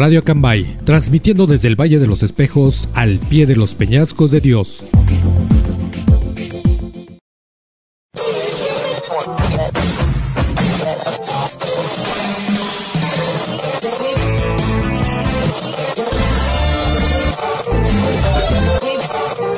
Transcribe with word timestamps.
Radio 0.00 0.20
Acambay, 0.20 0.78
transmitiendo 0.86 1.46
desde 1.46 1.68
el 1.68 1.78
Valle 1.78 1.98
de 1.98 2.06
los 2.06 2.22
Espejos 2.22 2.88
al 2.94 3.18
pie 3.18 3.44
de 3.44 3.54
los 3.54 3.74
peñascos 3.74 4.30
de 4.30 4.40
Dios. 4.40 4.86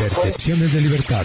Percepciones 0.01 0.73
de 0.73 0.81
libertad. 0.81 1.25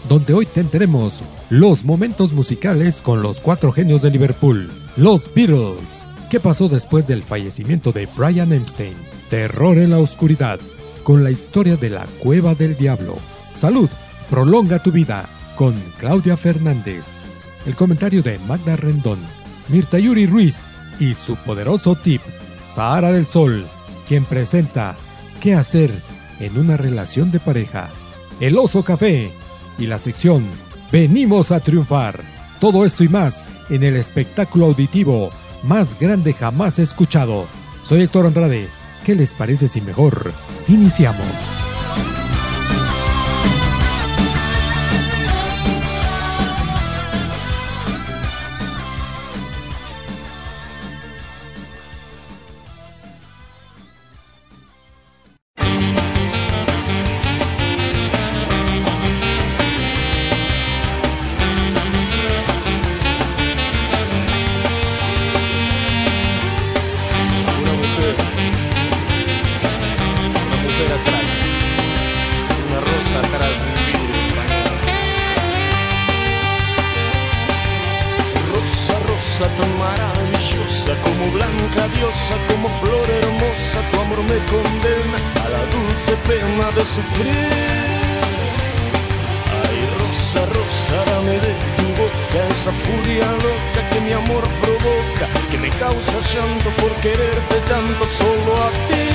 donde 0.11 0.33
hoy 0.33 0.45
tendremos 0.45 1.23
los 1.49 1.85
momentos 1.85 2.33
musicales 2.33 3.01
con 3.01 3.21
los 3.21 3.39
cuatro 3.39 3.71
genios 3.71 4.01
de 4.01 4.09
Liverpool, 4.09 4.69
los 4.97 5.33
Beatles. 5.33 6.05
¿Qué 6.29 6.41
pasó 6.41 6.67
después 6.67 7.07
del 7.07 7.23
fallecimiento 7.23 7.93
de 7.93 8.07
Brian 8.07 8.51
Epstein? 8.51 8.93
Terror 9.29 9.77
en 9.77 9.91
la 9.91 9.99
oscuridad, 9.99 10.59
con 11.03 11.23
la 11.23 11.31
historia 11.31 11.77
de 11.77 11.91
la 11.91 12.05
cueva 12.19 12.55
del 12.55 12.75
diablo. 12.75 13.15
Salud, 13.53 13.89
prolonga 14.29 14.83
tu 14.83 14.91
vida, 14.91 15.29
con 15.55 15.75
Claudia 15.97 16.35
Fernández. 16.35 17.05
El 17.65 17.77
comentario 17.77 18.21
de 18.21 18.37
Magda 18.39 18.75
Rendón, 18.75 19.19
Mirta 19.69 19.97
Yuri 19.97 20.25
Ruiz 20.25 20.75
y 20.99 21.13
su 21.13 21.37
poderoso 21.37 21.95
tip, 21.95 22.21
Sahara 22.65 23.13
del 23.13 23.27
Sol, 23.27 23.65
quien 24.09 24.25
presenta 24.25 24.97
¿Qué 25.39 25.53
hacer 25.53 25.89
en 26.41 26.57
una 26.57 26.75
relación 26.75 27.31
de 27.31 27.39
pareja. 27.39 27.91
El 28.41 28.57
Oso 28.57 28.83
Café 28.83 29.31
y 29.81 29.87
la 29.87 29.99
sección 29.99 30.47
Venimos 30.91 31.53
a 31.53 31.61
triunfar. 31.61 32.19
Todo 32.59 32.85
esto 32.85 33.05
y 33.05 33.09
más 33.09 33.47
en 33.69 33.83
el 33.83 33.95
espectáculo 33.95 34.65
auditivo 34.65 35.31
más 35.63 35.97
grande 35.97 36.33
jamás 36.33 36.79
escuchado. 36.79 37.45
Soy 37.81 38.01
Héctor 38.01 38.25
Andrade. 38.27 38.67
¿Qué 39.05 39.15
les 39.15 39.33
parece 39.33 39.69
si 39.69 39.79
mejor 39.79 40.33
iniciamos? 40.67 41.25
tu 83.79 84.01
amor 84.01 84.21
me 84.23 84.37
condena 84.51 85.17
a 85.45 85.49
la 85.49 85.63
dulce 85.71 86.13
pena 86.27 86.71
de 86.75 86.83
sufrir. 86.83 88.11
Ay, 89.63 89.77
rosa, 89.99 90.45
rosa, 90.45 90.97
dame 91.05 91.35
de 91.45 91.53
tu 91.77 91.85
boca 92.01 92.39
esa 92.49 92.71
furia 92.71 93.27
loca 93.45 93.89
que 93.91 93.99
mi 94.01 94.11
amor 94.11 94.43
provoca, 94.61 95.25
que 95.49 95.57
me 95.57 95.69
causa 95.69 96.19
llanto 96.31 96.69
por 96.81 96.91
quererte 97.03 97.55
tanto 97.69 98.05
solo 98.09 98.51
a 98.67 98.69
ti. 98.89 99.07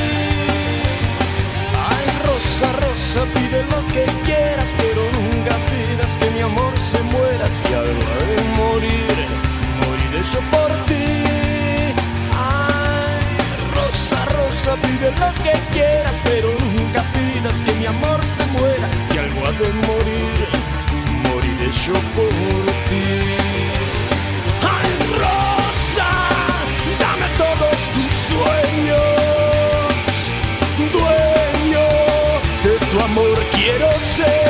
Ay, 1.91 2.07
rosa, 2.27 2.69
rosa, 2.85 3.21
pide 3.35 3.63
lo 3.73 3.81
que 3.93 4.05
quieras, 4.25 4.75
pero 4.79 5.03
nunca 5.19 5.55
pidas 5.71 6.17
que 6.17 6.31
mi 6.31 6.41
amor 6.41 6.73
se 6.79 7.03
muera 7.03 7.51
si 7.51 7.69
algo 7.75 8.11
de 8.31 8.39
morir, 8.61 9.17
moriré 9.81 10.23
yo 10.33 10.41
por 10.51 10.71
ti. 10.87 11.06
eso 14.67 14.77
pide 14.83 15.11
lo 15.13 15.33
que 15.45 15.53
quieras, 15.73 16.21
pero 16.25 16.49
nunca 16.59 17.05
pidas 17.13 17.63
que 17.63 17.73
mi 17.75 17.87
amor 17.87 18.21
se 18.37 18.45
muera. 18.47 18.89
Si 19.05 19.17
algo 19.17 19.47
ha 19.47 19.53
de 19.53 19.73
morir, 19.87 20.49
moriré 21.23 21.71
yo 21.87 21.93
por 22.17 22.67
ti. 22.89 23.07
Ay, 24.77 24.91
Rosa, 25.23 26.11
dame 26.99 27.29
todos 27.39 27.79
tus 27.95 28.13
sueños. 28.31 29.07
Dueño 30.93 31.87
de 32.65 32.87
tu 32.91 33.01
amor 33.01 33.39
quiero 33.53 33.89
ser. 34.01 34.46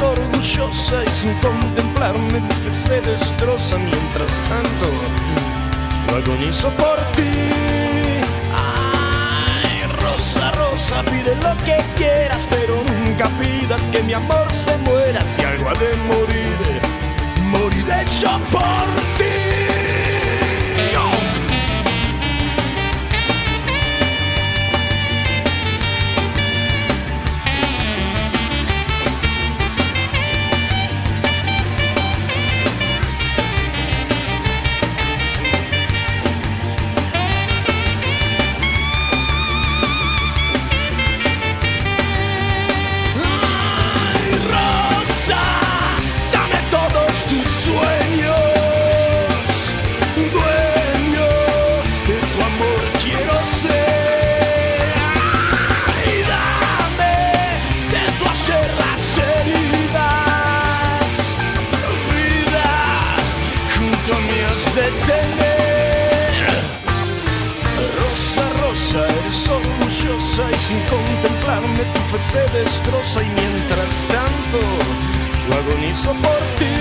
orgullosa 0.00 1.04
y 1.04 1.10
sin 1.10 1.34
contemplarme 1.40 2.40
se 2.70 3.00
destroza 3.00 3.76
mientras 3.78 4.40
tanto. 4.48 4.86
Yo 6.08 6.16
agonizo 6.16 6.70
por 6.70 6.98
ti. 7.16 7.32
Ay, 8.54 9.82
Rosa, 10.00 10.52
Rosa, 10.52 11.02
pide 11.02 11.34
lo 11.36 11.56
que 11.64 11.82
quieras, 11.96 12.46
pero 12.48 12.76
nunca 12.84 13.28
pidas 13.40 13.86
que 13.88 14.02
mi 14.02 14.12
amor 14.12 14.46
se 14.52 14.76
muera 14.78 15.24
si 15.24 15.42
algo 15.42 15.70
ha 15.70 15.74
de 15.74 15.96
morir. 15.96 16.80
Moriré 17.50 18.04
yo 18.20 18.38
por 18.50 18.86
ti. 19.18 19.71
y 70.32 70.58
sin 70.58 70.80
contemplarme 70.88 71.84
tu 71.92 72.00
fe 72.08 72.18
se 72.18 72.58
destroza 72.58 73.22
y 73.22 73.26
mientras 73.26 74.06
tanto 74.06 74.60
yo 75.44 75.54
agonizo 75.60 76.12
por 76.14 76.40
ti. 76.58 76.72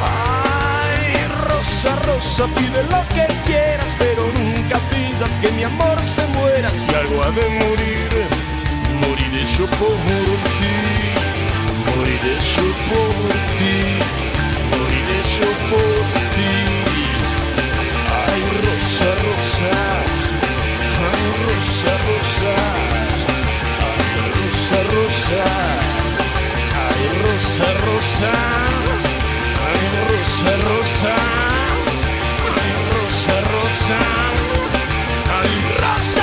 Ay, 0.00 1.26
rosa, 1.48 1.96
rosa, 2.06 2.46
pide 2.54 2.84
lo 2.84 3.02
que 3.08 3.26
quieras, 3.44 3.96
pero 3.98 4.22
nunca 4.38 4.78
pidas 4.88 5.36
que 5.38 5.50
mi 5.50 5.64
amor 5.64 5.98
se 6.04 6.24
muera. 6.28 6.70
Si 6.72 6.88
algo 6.94 7.24
ha 7.24 7.30
de 7.32 7.48
morir, 7.48 8.10
moriré 9.00 9.44
yo 9.58 9.66
por 9.66 9.98
ti, 10.58 10.76
moriré 11.90 12.34
yo 12.54 12.66
por 12.88 13.34
ti, 13.58 13.74
moriré 14.70 15.20
yo 15.34 15.50
por 15.70 16.04
ti. 16.34 16.52
Ay, 18.28 18.42
rosa, 18.62 19.06
rosa 19.26 19.87
rusa, 21.46 21.92
rusa, 22.06 22.54
ay, 23.88 24.16
rusa, 24.36 24.78
rusa, 24.92 25.44
ay, 26.84 27.02
rusa, 27.22 27.68
rusa, 27.84 28.32
ay, 29.68 29.82
rusa, 30.08 30.52
rusa, 30.68 31.14
ay, 32.56 32.72
rusa, 32.94 33.36
rusa, 33.52 34.00
ay, 35.38 35.52
rusa. 35.82 36.17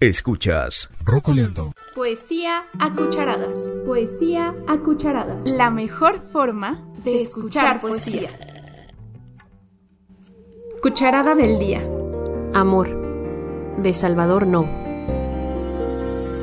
Escuchas 0.00 0.90
Rocoleando. 1.04 1.72
Poesía 1.96 2.66
a 2.78 2.92
cucharadas. 2.92 3.68
Poesía 3.84 4.54
a 4.68 4.78
cucharadas. 4.78 5.44
La 5.44 5.70
mejor 5.70 6.20
forma 6.20 6.86
de 7.02 7.20
escuchar 7.20 7.80
poesía. 7.80 8.30
Cucharada 10.80 11.34
del 11.34 11.58
día. 11.58 11.82
Amor. 12.54 12.88
De 13.78 13.92
Salvador 13.92 14.46
No. 14.46 14.68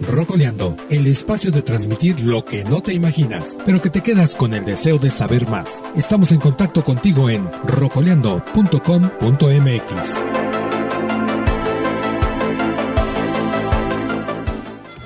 Rocoleando, 0.00 0.76
el 0.90 1.06
espacio 1.06 1.50
de 1.50 1.62
transmitir 1.62 2.20
lo 2.20 2.44
que 2.44 2.64
no 2.64 2.82
te 2.82 2.92
imaginas, 2.92 3.56
pero 3.64 3.80
que 3.80 3.88
te 3.88 4.02
quedas 4.02 4.36
con 4.36 4.52
el 4.52 4.62
deseo 4.64 4.98
de 4.98 5.08
saber 5.10 5.48
más. 5.48 5.82
Estamos 5.96 6.32
en 6.32 6.40
contacto 6.40 6.84
contigo 6.84 7.30
en 7.30 7.48
rocoleando.com.mx. 7.64 10.41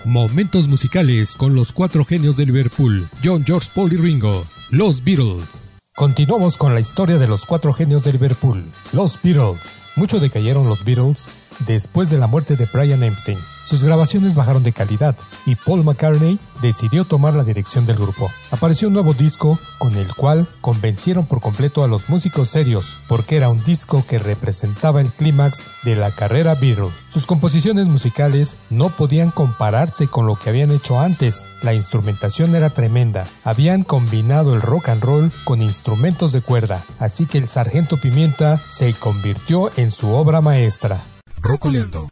Momentos 0.06 0.68
musicales 0.68 1.34
con 1.34 1.56
los 1.56 1.72
cuatro 1.72 2.04
genios 2.04 2.36
de 2.36 2.46
Liverpool, 2.46 3.08
John, 3.24 3.42
George, 3.44 3.68
Paul 3.74 3.92
y 3.92 3.96
Ringo, 3.96 4.46
los 4.70 5.02
Beatles. 5.02 5.66
Continuamos 5.96 6.56
con 6.56 6.74
la 6.74 6.80
historia 6.80 7.18
de 7.18 7.26
los 7.26 7.44
cuatro 7.44 7.72
genios 7.72 8.04
de 8.04 8.12
Liverpool, 8.12 8.64
los 8.92 9.20
Beatles. 9.20 9.58
Mucho 9.96 10.20
decayeron 10.20 10.68
los 10.68 10.84
Beatles 10.84 11.26
después 11.66 12.08
de 12.08 12.18
la 12.18 12.28
muerte 12.28 12.54
de 12.54 12.68
Brian 12.72 13.02
Epstein. 13.02 13.38
Sus 13.66 13.82
grabaciones 13.82 14.36
bajaron 14.36 14.62
de 14.62 14.72
calidad 14.72 15.16
y 15.44 15.56
Paul 15.56 15.82
McCartney 15.82 16.38
decidió 16.62 17.04
tomar 17.04 17.34
la 17.34 17.42
dirección 17.42 17.84
del 17.84 17.96
grupo. 17.96 18.30
Apareció 18.52 18.86
un 18.86 18.94
nuevo 18.94 19.12
disco 19.12 19.58
con 19.78 19.96
el 19.96 20.14
cual 20.14 20.46
convencieron 20.60 21.26
por 21.26 21.40
completo 21.40 21.82
a 21.82 21.88
los 21.88 22.08
músicos 22.08 22.48
serios 22.48 22.94
porque 23.08 23.36
era 23.36 23.48
un 23.48 23.64
disco 23.64 24.04
que 24.06 24.20
representaba 24.20 25.00
el 25.00 25.10
clímax 25.10 25.64
de 25.82 25.96
la 25.96 26.12
carrera 26.12 26.54
Beatle. 26.54 26.92
Sus 27.08 27.26
composiciones 27.26 27.88
musicales 27.88 28.56
no 28.70 28.88
podían 28.88 29.32
compararse 29.32 30.06
con 30.06 30.26
lo 30.26 30.36
que 30.36 30.50
habían 30.50 30.70
hecho 30.70 31.00
antes. 31.00 31.40
La 31.62 31.74
instrumentación 31.74 32.54
era 32.54 32.70
tremenda. 32.70 33.26
Habían 33.42 33.82
combinado 33.82 34.54
el 34.54 34.62
rock 34.62 34.90
and 34.90 35.02
roll 35.02 35.32
con 35.42 35.60
instrumentos 35.60 36.30
de 36.30 36.40
cuerda, 36.40 36.84
así 37.00 37.26
que 37.26 37.38
el 37.38 37.48
Sargento 37.48 37.96
Pimienta 37.96 38.62
se 38.70 38.94
convirtió 38.94 39.72
en 39.76 39.90
su 39.90 40.12
obra 40.12 40.40
maestra. 40.40 41.02
Rocoleando. 41.42 42.08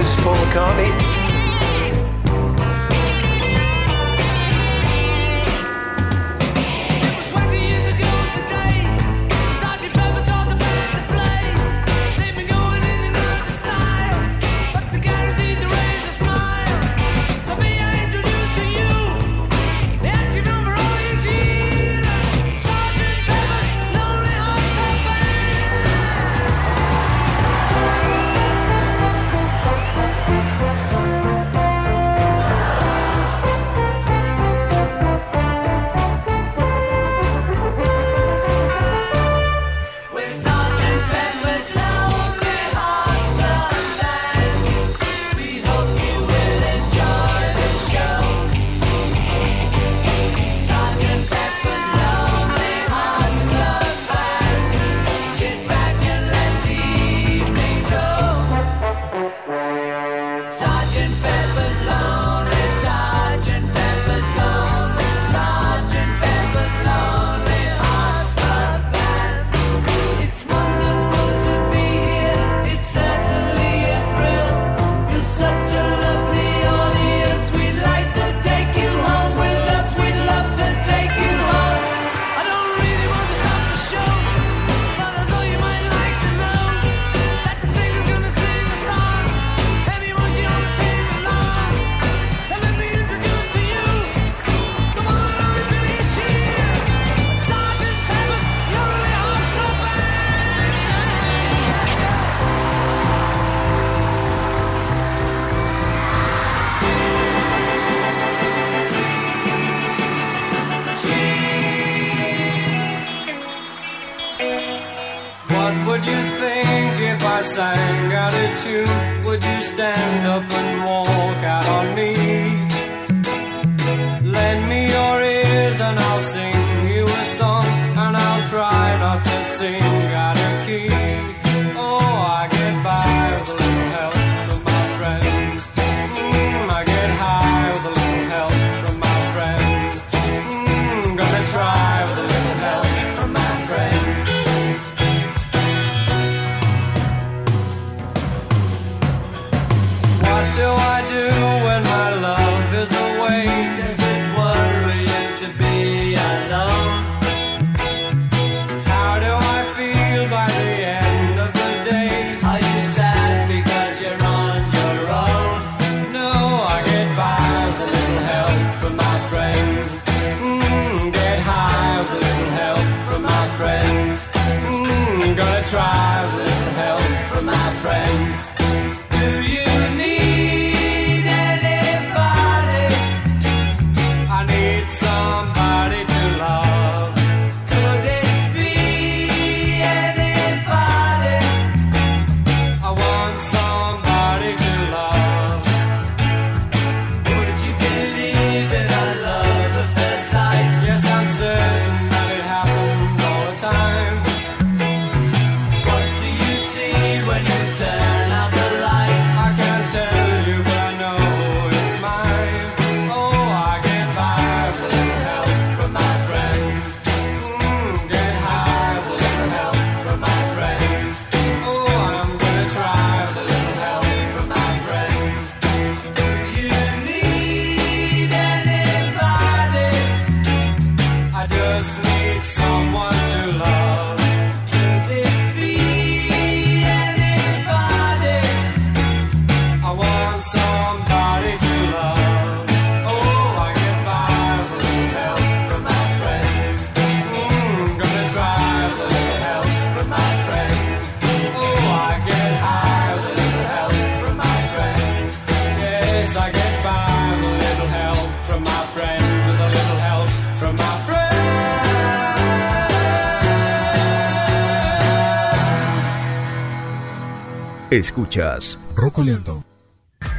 This 0.00 0.16
is 0.16 0.24
Paul 0.24 0.34
McCartney. 0.36 1.19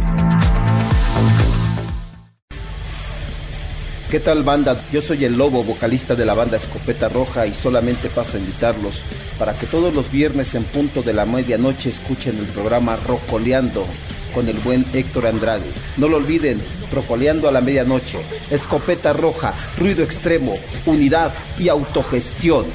¿Qué 4.10 4.22
tal 4.22 4.44
banda? 4.44 4.82
Yo 4.90 5.02
soy 5.02 5.26
el 5.26 5.38
Lobo, 5.38 5.66
vocalista 5.66 6.16
de 6.16 6.24
la 6.24 6.34
banda 6.34 6.56
Escopeta 6.56 7.10
Roja 7.10 7.46
y 7.46 7.54
solamente 7.54 8.08
paso 8.08 8.38
a 8.38 8.40
invitarlos 8.40 9.02
para 9.38 9.52
que 9.52 9.66
todos 9.66 9.94
los 9.94 10.10
viernes 10.10 10.56
en 10.56 10.64
punto 10.64 11.04
de 11.04 11.12
la 11.12 11.26
medianoche 11.26 11.90
escuchen 11.90 12.38
el 12.38 12.46
programa 12.46 12.96
Rocoleando 12.96 13.86
con 14.34 14.48
el 14.48 14.58
buen 14.60 14.86
Héctor 14.94 15.28
Andrade. 15.28 15.66
No 15.98 16.08
lo 16.08 16.18
olviden, 16.18 16.62
Rocoleando 16.94 17.50
a 17.50 17.52
la 17.52 17.60
medianoche, 17.60 18.20
Escopeta 18.50 19.12
Roja, 19.12 19.54
ruido 19.78 20.06
extremo, 20.06 20.58
unidad 20.86 21.34
y 21.60 21.68
autogestión. 21.68 22.66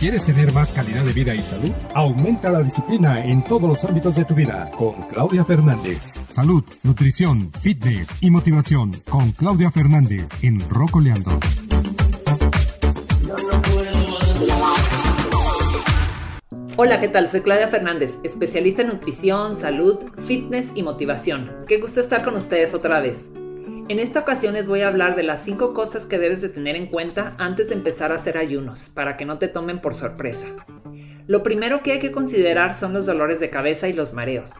¿Quieres 0.00 0.26
tener 0.26 0.52
más 0.52 0.72
calidad 0.72 1.02
de 1.02 1.12
vida 1.12 1.34
y 1.34 1.42
salud? 1.42 1.72
Aumenta 1.92 2.50
la 2.50 2.62
disciplina 2.62 3.24
en 3.24 3.42
todos 3.42 3.62
los 3.62 3.84
ámbitos 3.84 4.14
de 4.14 4.24
tu 4.24 4.32
vida 4.32 4.70
con 4.76 4.92
Claudia 5.08 5.44
Fernández. 5.44 5.98
Salud, 6.32 6.62
nutrición, 6.84 7.50
fitness 7.60 8.06
y 8.20 8.30
motivación 8.30 8.92
con 9.10 9.32
Claudia 9.32 9.72
Fernández 9.72 10.28
en 10.42 10.60
Rocoleando. 10.70 11.40
Hola, 16.76 17.00
¿qué 17.00 17.08
tal? 17.08 17.28
Soy 17.28 17.40
Claudia 17.40 17.66
Fernández, 17.66 18.20
especialista 18.22 18.82
en 18.82 18.88
nutrición, 18.88 19.56
salud, 19.56 19.98
fitness 20.28 20.70
y 20.76 20.84
motivación. 20.84 21.50
Qué 21.66 21.80
gusto 21.80 22.00
estar 22.00 22.22
con 22.22 22.36
ustedes 22.36 22.72
otra 22.72 23.00
vez. 23.00 23.32
En 23.88 24.00
esta 24.00 24.20
ocasión 24.20 24.52
les 24.52 24.68
voy 24.68 24.82
a 24.82 24.88
hablar 24.88 25.16
de 25.16 25.22
las 25.22 25.42
5 25.42 25.72
cosas 25.72 26.04
que 26.04 26.18
debes 26.18 26.42
de 26.42 26.50
tener 26.50 26.76
en 26.76 26.88
cuenta 26.88 27.34
antes 27.38 27.70
de 27.70 27.74
empezar 27.74 28.12
a 28.12 28.16
hacer 28.16 28.36
ayunos, 28.36 28.90
para 28.90 29.16
que 29.16 29.24
no 29.24 29.38
te 29.38 29.48
tomen 29.48 29.80
por 29.80 29.94
sorpresa. 29.94 30.44
Lo 31.26 31.42
primero 31.42 31.82
que 31.82 31.92
hay 31.92 31.98
que 31.98 32.12
considerar 32.12 32.74
son 32.74 32.92
los 32.92 33.06
dolores 33.06 33.40
de 33.40 33.48
cabeza 33.48 33.88
y 33.88 33.94
los 33.94 34.12
mareos. 34.12 34.56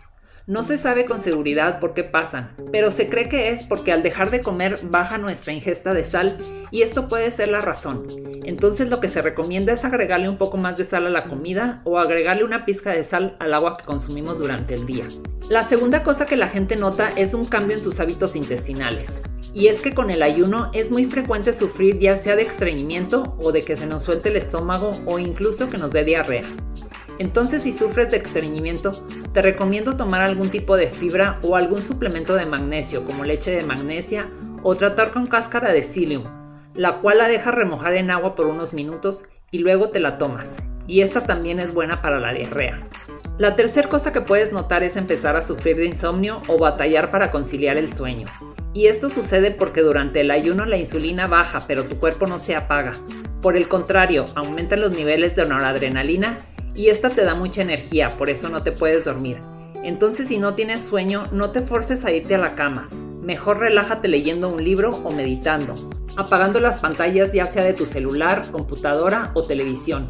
No 0.48 0.64
se 0.64 0.78
sabe 0.78 1.04
con 1.04 1.20
seguridad 1.20 1.78
por 1.78 1.92
qué 1.92 2.04
pasan, 2.04 2.56
pero 2.72 2.90
se 2.90 3.10
cree 3.10 3.28
que 3.28 3.50
es 3.50 3.66
porque 3.66 3.92
al 3.92 4.02
dejar 4.02 4.30
de 4.30 4.40
comer 4.40 4.78
baja 4.84 5.18
nuestra 5.18 5.52
ingesta 5.52 5.92
de 5.92 6.06
sal 6.06 6.38
y 6.70 6.80
esto 6.80 7.06
puede 7.06 7.30
ser 7.30 7.48
la 7.50 7.60
razón. 7.60 8.06
Entonces 8.44 8.88
lo 8.88 8.98
que 8.98 9.10
se 9.10 9.20
recomienda 9.20 9.74
es 9.74 9.84
agregarle 9.84 10.30
un 10.30 10.38
poco 10.38 10.56
más 10.56 10.78
de 10.78 10.86
sal 10.86 11.06
a 11.06 11.10
la 11.10 11.26
comida 11.26 11.82
o 11.84 11.98
agregarle 11.98 12.44
una 12.44 12.64
pizca 12.64 12.92
de 12.92 13.04
sal 13.04 13.36
al 13.40 13.52
agua 13.52 13.76
que 13.76 13.84
consumimos 13.84 14.38
durante 14.38 14.72
el 14.72 14.86
día. 14.86 15.06
La 15.50 15.64
segunda 15.64 16.02
cosa 16.02 16.24
que 16.24 16.38
la 16.38 16.48
gente 16.48 16.76
nota 16.76 17.10
es 17.14 17.34
un 17.34 17.44
cambio 17.44 17.76
en 17.76 17.82
sus 17.82 18.00
hábitos 18.00 18.34
intestinales. 18.34 19.20
Y 19.52 19.66
es 19.66 19.82
que 19.82 19.94
con 19.94 20.10
el 20.10 20.22
ayuno 20.22 20.70
es 20.72 20.90
muy 20.90 21.04
frecuente 21.04 21.52
sufrir 21.52 21.98
ya 21.98 22.16
sea 22.16 22.36
de 22.36 22.42
estreñimiento 22.42 23.36
o 23.38 23.52
de 23.52 23.62
que 23.62 23.76
se 23.76 23.86
nos 23.86 24.04
suelte 24.04 24.30
el 24.30 24.36
estómago 24.36 24.92
o 25.04 25.18
incluso 25.18 25.68
que 25.68 25.76
nos 25.76 25.90
dé 25.90 26.04
diarrea. 26.04 26.42
Entonces 27.18 27.62
si 27.62 27.72
sufres 27.72 28.10
de 28.10 28.18
estreñimiento, 28.18 28.92
te 29.32 29.42
recomiendo 29.42 29.96
tomar 29.96 30.22
algún 30.38 30.52
tipo 30.52 30.76
de 30.76 30.86
fibra 30.86 31.40
o 31.42 31.56
algún 31.56 31.78
suplemento 31.78 32.36
de 32.36 32.46
magnesio 32.46 33.04
como 33.04 33.24
leche 33.24 33.50
de 33.50 33.66
magnesia 33.66 34.28
o 34.62 34.76
tratar 34.76 35.10
con 35.10 35.26
cáscara 35.26 35.72
de 35.72 35.82
psyllium, 35.82 36.22
la 36.74 37.00
cual 37.00 37.18
la 37.18 37.26
dejas 37.26 37.56
remojar 37.56 37.96
en 37.96 38.12
agua 38.12 38.36
por 38.36 38.46
unos 38.46 38.72
minutos 38.72 39.24
y 39.50 39.58
luego 39.58 39.88
te 39.88 39.98
la 39.98 40.16
tomas. 40.16 40.58
Y 40.86 41.00
esta 41.00 41.24
también 41.24 41.58
es 41.58 41.74
buena 41.74 42.02
para 42.02 42.20
la 42.20 42.32
diarrea. 42.32 42.86
La 43.36 43.56
tercera 43.56 43.88
cosa 43.88 44.12
que 44.12 44.20
puedes 44.20 44.52
notar 44.52 44.84
es 44.84 44.94
empezar 44.96 45.34
a 45.34 45.42
sufrir 45.42 45.76
de 45.76 45.86
insomnio 45.86 46.40
o 46.46 46.56
batallar 46.56 47.10
para 47.10 47.32
conciliar 47.32 47.76
el 47.76 47.92
sueño. 47.92 48.28
Y 48.74 48.86
esto 48.86 49.08
sucede 49.08 49.50
porque 49.50 49.80
durante 49.80 50.20
el 50.20 50.30
ayuno 50.30 50.66
la 50.66 50.76
insulina 50.76 51.26
baja, 51.26 51.58
pero 51.66 51.82
tu 51.82 51.98
cuerpo 51.98 52.28
no 52.28 52.38
se 52.38 52.54
apaga. 52.54 52.92
Por 53.42 53.56
el 53.56 53.66
contrario, 53.66 54.24
aumentan 54.36 54.82
los 54.82 54.96
niveles 54.96 55.34
de 55.34 55.48
noradrenalina 55.48 56.38
y 56.76 56.90
esta 56.90 57.10
te 57.10 57.24
da 57.24 57.34
mucha 57.34 57.62
energía, 57.62 58.06
por 58.06 58.30
eso 58.30 58.48
no 58.50 58.62
te 58.62 58.70
puedes 58.70 59.04
dormir. 59.04 59.40
Entonces 59.82 60.28
si 60.28 60.38
no 60.38 60.54
tienes 60.54 60.82
sueño, 60.82 61.26
no 61.32 61.50
te 61.50 61.62
forces 61.62 62.04
a 62.04 62.12
irte 62.12 62.34
a 62.34 62.38
la 62.38 62.54
cama. 62.54 62.88
Mejor 63.22 63.58
relájate 63.58 64.08
leyendo 64.08 64.48
un 64.48 64.64
libro 64.64 64.90
o 65.04 65.10
meditando, 65.10 65.74
apagando 66.16 66.60
las 66.60 66.80
pantallas 66.80 67.32
ya 67.32 67.44
sea 67.44 67.62
de 67.62 67.74
tu 67.74 67.86
celular, 67.86 68.42
computadora 68.50 69.30
o 69.34 69.42
televisión, 69.42 70.08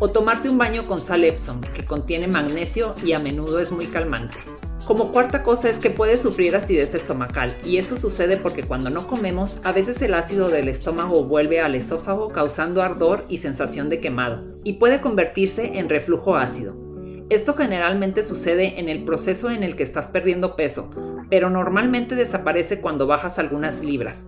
o 0.00 0.10
tomarte 0.10 0.48
un 0.48 0.58
baño 0.58 0.82
con 0.82 0.98
sal 0.98 1.24
Epsom, 1.24 1.60
que 1.74 1.84
contiene 1.84 2.26
magnesio 2.26 2.94
y 3.04 3.12
a 3.12 3.20
menudo 3.20 3.60
es 3.60 3.70
muy 3.72 3.86
calmante. 3.86 4.36
Como 4.84 5.10
cuarta 5.10 5.42
cosa 5.42 5.68
es 5.68 5.78
que 5.78 5.90
puedes 5.90 6.20
sufrir 6.20 6.54
acidez 6.54 6.94
estomacal, 6.94 7.56
y 7.64 7.78
esto 7.78 7.96
sucede 7.96 8.36
porque 8.36 8.62
cuando 8.62 8.90
no 8.90 9.06
comemos, 9.06 9.60
a 9.64 9.72
veces 9.72 10.00
el 10.02 10.14
ácido 10.14 10.48
del 10.48 10.68
estómago 10.68 11.24
vuelve 11.24 11.60
al 11.60 11.74
esófago 11.74 12.28
causando 12.28 12.82
ardor 12.82 13.24
y 13.28 13.38
sensación 13.38 13.88
de 13.88 14.00
quemado, 14.00 14.44
y 14.62 14.74
puede 14.74 15.00
convertirse 15.00 15.78
en 15.78 15.88
reflujo 15.88 16.36
ácido. 16.36 16.85
Esto 17.28 17.54
generalmente 17.54 18.22
sucede 18.22 18.78
en 18.78 18.88
el 18.88 19.04
proceso 19.04 19.50
en 19.50 19.64
el 19.64 19.74
que 19.74 19.82
estás 19.82 20.06
perdiendo 20.06 20.54
peso, 20.54 20.90
pero 21.28 21.50
normalmente 21.50 22.14
desaparece 22.14 22.80
cuando 22.80 23.08
bajas 23.08 23.40
algunas 23.40 23.84
libras. 23.84 24.26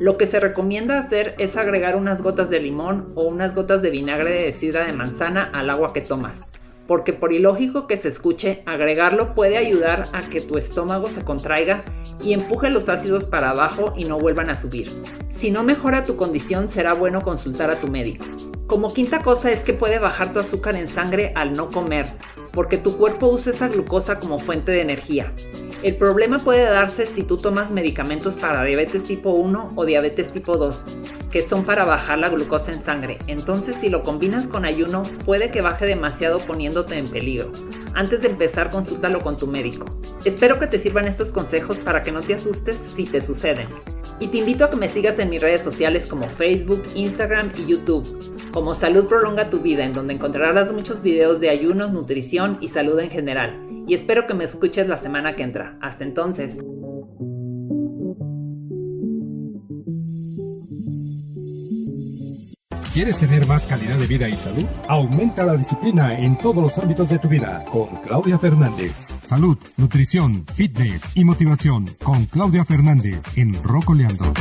Lo 0.00 0.16
que 0.16 0.26
se 0.26 0.40
recomienda 0.40 0.98
hacer 0.98 1.36
es 1.38 1.56
agregar 1.56 1.94
unas 1.94 2.22
gotas 2.22 2.50
de 2.50 2.58
limón 2.58 3.12
o 3.14 3.26
unas 3.26 3.54
gotas 3.54 3.82
de 3.82 3.90
vinagre 3.90 4.42
de 4.42 4.52
sidra 4.52 4.84
de 4.84 4.94
manzana 4.94 5.48
al 5.52 5.70
agua 5.70 5.92
que 5.92 6.00
tomas, 6.00 6.42
porque 6.88 7.12
por 7.12 7.32
ilógico 7.32 7.86
que 7.86 7.96
se 7.96 8.08
escuche, 8.08 8.64
agregarlo 8.66 9.32
puede 9.32 9.56
ayudar 9.56 10.02
a 10.12 10.20
que 10.22 10.40
tu 10.40 10.58
estómago 10.58 11.06
se 11.06 11.24
contraiga 11.24 11.84
y 12.20 12.32
empuje 12.32 12.68
los 12.70 12.88
ácidos 12.88 13.26
para 13.26 13.50
abajo 13.50 13.92
y 13.96 14.06
no 14.06 14.18
vuelvan 14.18 14.50
a 14.50 14.56
subir. 14.56 14.90
Si 15.28 15.52
no 15.52 15.62
mejora 15.62 16.02
tu 16.02 16.16
condición, 16.16 16.66
será 16.68 16.94
bueno 16.94 17.22
consultar 17.22 17.70
a 17.70 17.78
tu 17.78 17.86
médico. 17.86 18.24
Como 18.70 18.94
quinta 18.94 19.20
cosa 19.20 19.50
es 19.50 19.64
que 19.64 19.74
puede 19.74 19.98
bajar 19.98 20.32
tu 20.32 20.38
azúcar 20.38 20.76
en 20.76 20.86
sangre 20.86 21.32
al 21.34 21.54
no 21.54 21.70
comer, 21.70 22.06
porque 22.52 22.78
tu 22.78 22.96
cuerpo 22.96 23.26
usa 23.26 23.50
esa 23.50 23.66
glucosa 23.66 24.20
como 24.20 24.38
fuente 24.38 24.70
de 24.70 24.80
energía. 24.80 25.32
El 25.82 25.96
problema 25.96 26.38
puede 26.38 26.62
darse 26.62 27.04
si 27.04 27.24
tú 27.24 27.36
tomas 27.36 27.72
medicamentos 27.72 28.36
para 28.36 28.62
diabetes 28.62 29.02
tipo 29.02 29.30
1 29.30 29.72
o 29.74 29.84
diabetes 29.84 30.30
tipo 30.30 30.56
2, 30.56 30.84
que 31.32 31.42
son 31.42 31.64
para 31.64 31.84
bajar 31.84 32.18
la 32.18 32.28
glucosa 32.28 32.70
en 32.70 32.80
sangre. 32.80 33.18
Entonces 33.26 33.74
si 33.74 33.88
lo 33.88 34.04
combinas 34.04 34.46
con 34.46 34.64
ayuno, 34.64 35.02
puede 35.24 35.50
que 35.50 35.62
baje 35.62 35.86
demasiado 35.86 36.38
poniéndote 36.38 36.96
en 36.96 37.08
peligro. 37.08 37.50
Antes 37.94 38.22
de 38.22 38.28
empezar, 38.28 38.70
consúltalo 38.70 39.20
con 39.20 39.36
tu 39.36 39.48
médico. 39.48 39.84
Espero 40.24 40.60
que 40.60 40.68
te 40.68 40.78
sirvan 40.78 41.08
estos 41.08 41.32
consejos 41.32 41.78
para 41.78 42.04
que 42.04 42.12
no 42.12 42.20
te 42.20 42.34
asustes 42.34 42.76
si 42.76 43.02
te 43.02 43.20
suceden. 43.20 43.66
Y 44.20 44.28
te 44.28 44.38
invito 44.38 44.66
a 44.66 44.70
que 44.70 44.76
me 44.76 44.88
sigas 44.88 45.18
en 45.18 45.30
mis 45.30 45.40
redes 45.40 45.62
sociales 45.62 46.06
como 46.06 46.28
Facebook, 46.28 46.82
Instagram 46.94 47.50
y 47.56 47.72
YouTube, 47.72 48.06
como 48.60 48.74
Salud 48.74 49.06
Prolonga 49.06 49.48
tu 49.48 49.60
Vida, 49.60 49.86
en 49.86 49.94
donde 49.94 50.12
encontrarás 50.12 50.70
muchos 50.70 51.02
videos 51.02 51.40
de 51.40 51.48
ayunos, 51.48 51.92
nutrición 51.92 52.58
y 52.60 52.68
salud 52.68 52.98
en 53.00 53.08
general. 53.08 53.58
Y 53.88 53.94
espero 53.94 54.26
que 54.26 54.34
me 54.34 54.44
escuches 54.44 54.86
la 54.86 54.98
semana 54.98 55.34
que 55.34 55.44
entra. 55.44 55.78
Hasta 55.80 56.04
entonces. 56.04 56.58
¿Quieres 62.92 63.16
tener 63.16 63.46
más 63.46 63.66
calidad 63.66 63.96
de 63.96 64.06
vida 64.06 64.28
y 64.28 64.36
salud? 64.36 64.66
Aumenta 64.88 65.42
la 65.42 65.56
disciplina 65.56 66.18
en 66.18 66.36
todos 66.36 66.62
los 66.62 66.76
ámbitos 66.76 67.08
de 67.08 67.18
tu 67.18 67.28
vida 67.28 67.64
con 67.72 67.86
Claudia 68.04 68.38
Fernández. 68.38 68.92
Salud, 69.26 69.56
nutrición, 69.78 70.44
fitness 70.54 71.00
y 71.14 71.24
motivación 71.24 71.86
con 72.02 72.26
Claudia 72.26 72.66
Fernández 72.66 73.22
en 73.36 73.54
Rocoleando. 73.62 74.34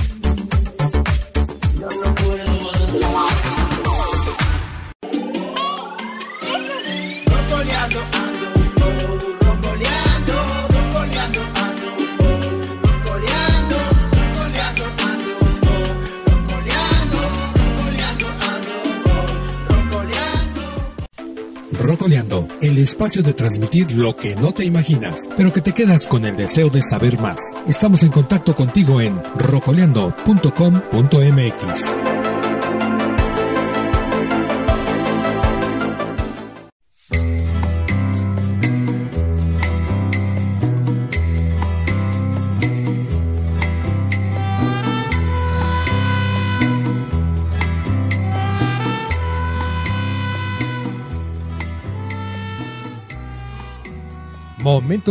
El 22.09 22.77
espacio 22.79 23.21
de 23.21 23.33
transmitir 23.33 23.91
lo 23.91 24.15
que 24.15 24.33
no 24.33 24.51
te 24.51 24.65
imaginas, 24.65 25.21
pero 25.37 25.53
que 25.53 25.61
te 25.61 25.73
quedas 25.73 26.07
con 26.07 26.25
el 26.25 26.35
deseo 26.35 26.69
de 26.69 26.81
saber 26.81 27.19
más. 27.19 27.37
Estamos 27.67 28.01
en 28.01 28.09
contacto 28.09 28.55
contigo 28.55 28.99
en 28.99 29.15
rocoleando.com.mx. 29.37 32.18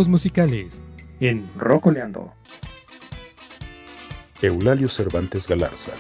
Musicales 0.08 0.82
en 1.20 1.48
Rocoleando. 1.56 2.32
Eulalio 4.42 4.88
Cervantes 4.88 5.46
Galarza, 5.46 5.92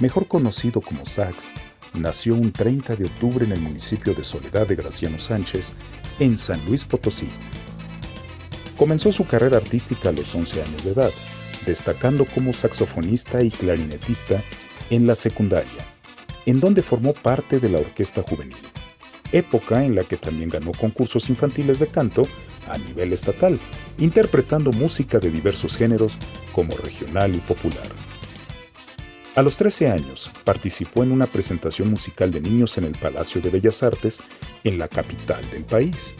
mejor 0.00 0.26
conocido 0.26 0.80
como 0.80 1.04
Sax, 1.04 1.52
nació 1.92 2.36
un 2.36 2.52
30 2.52 2.96
de 2.96 3.04
octubre 3.04 3.44
en 3.44 3.52
el 3.52 3.60
municipio 3.60 4.14
de 4.14 4.24
Soledad 4.24 4.66
de 4.66 4.76
Graciano 4.76 5.18
Sánchez, 5.18 5.74
en 6.18 6.38
San 6.38 6.64
Luis 6.64 6.86
Potosí. 6.86 7.28
Comenzó 8.78 9.12
su 9.12 9.26
carrera 9.26 9.58
artística 9.58 10.08
a 10.08 10.12
los 10.12 10.34
11 10.34 10.62
años 10.62 10.84
de 10.84 10.92
edad, 10.92 11.12
destacando 11.66 12.24
como 12.24 12.54
saxofonista 12.54 13.42
y 13.42 13.50
clarinetista 13.50 14.42
en 14.88 15.06
la 15.06 15.14
secundaria, 15.14 15.86
en 16.46 16.60
donde 16.60 16.82
formó 16.82 17.12
parte 17.12 17.60
de 17.60 17.68
la 17.68 17.80
orquesta 17.80 18.22
juvenil, 18.22 18.56
época 19.32 19.84
en 19.84 19.96
la 19.96 20.04
que 20.04 20.16
también 20.16 20.48
ganó 20.48 20.72
concursos 20.72 21.28
infantiles 21.28 21.80
de 21.80 21.88
canto 21.88 22.26
a 22.70 22.78
nivel 22.78 23.12
estatal, 23.12 23.58
interpretando 23.98 24.72
música 24.72 25.18
de 25.18 25.30
diversos 25.30 25.76
géneros 25.76 26.18
como 26.52 26.76
regional 26.76 27.34
y 27.34 27.38
popular. 27.38 27.88
A 29.34 29.42
los 29.42 29.56
13 29.56 29.90
años 29.90 30.30
participó 30.44 31.04
en 31.04 31.12
una 31.12 31.26
presentación 31.26 31.90
musical 31.90 32.32
de 32.32 32.40
niños 32.40 32.76
en 32.76 32.84
el 32.84 32.98
Palacio 32.98 33.40
de 33.40 33.50
Bellas 33.50 33.82
Artes 33.84 34.20
en 34.64 34.78
la 34.78 34.88
capital 34.88 35.48
del 35.50 35.64
país. 35.64 36.16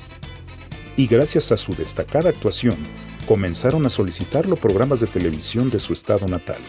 Y 0.96 1.08
gracias 1.08 1.50
a 1.50 1.56
su 1.56 1.74
destacada 1.74 2.28
actuación, 2.28 2.76
comenzaron 3.26 3.84
a 3.86 3.88
solicitarlo 3.88 4.54
programas 4.56 5.00
de 5.00 5.08
televisión 5.08 5.68
de 5.68 5.80
su 5.80 5.92
estado 5.92 6.28
natal, 6.28 6.62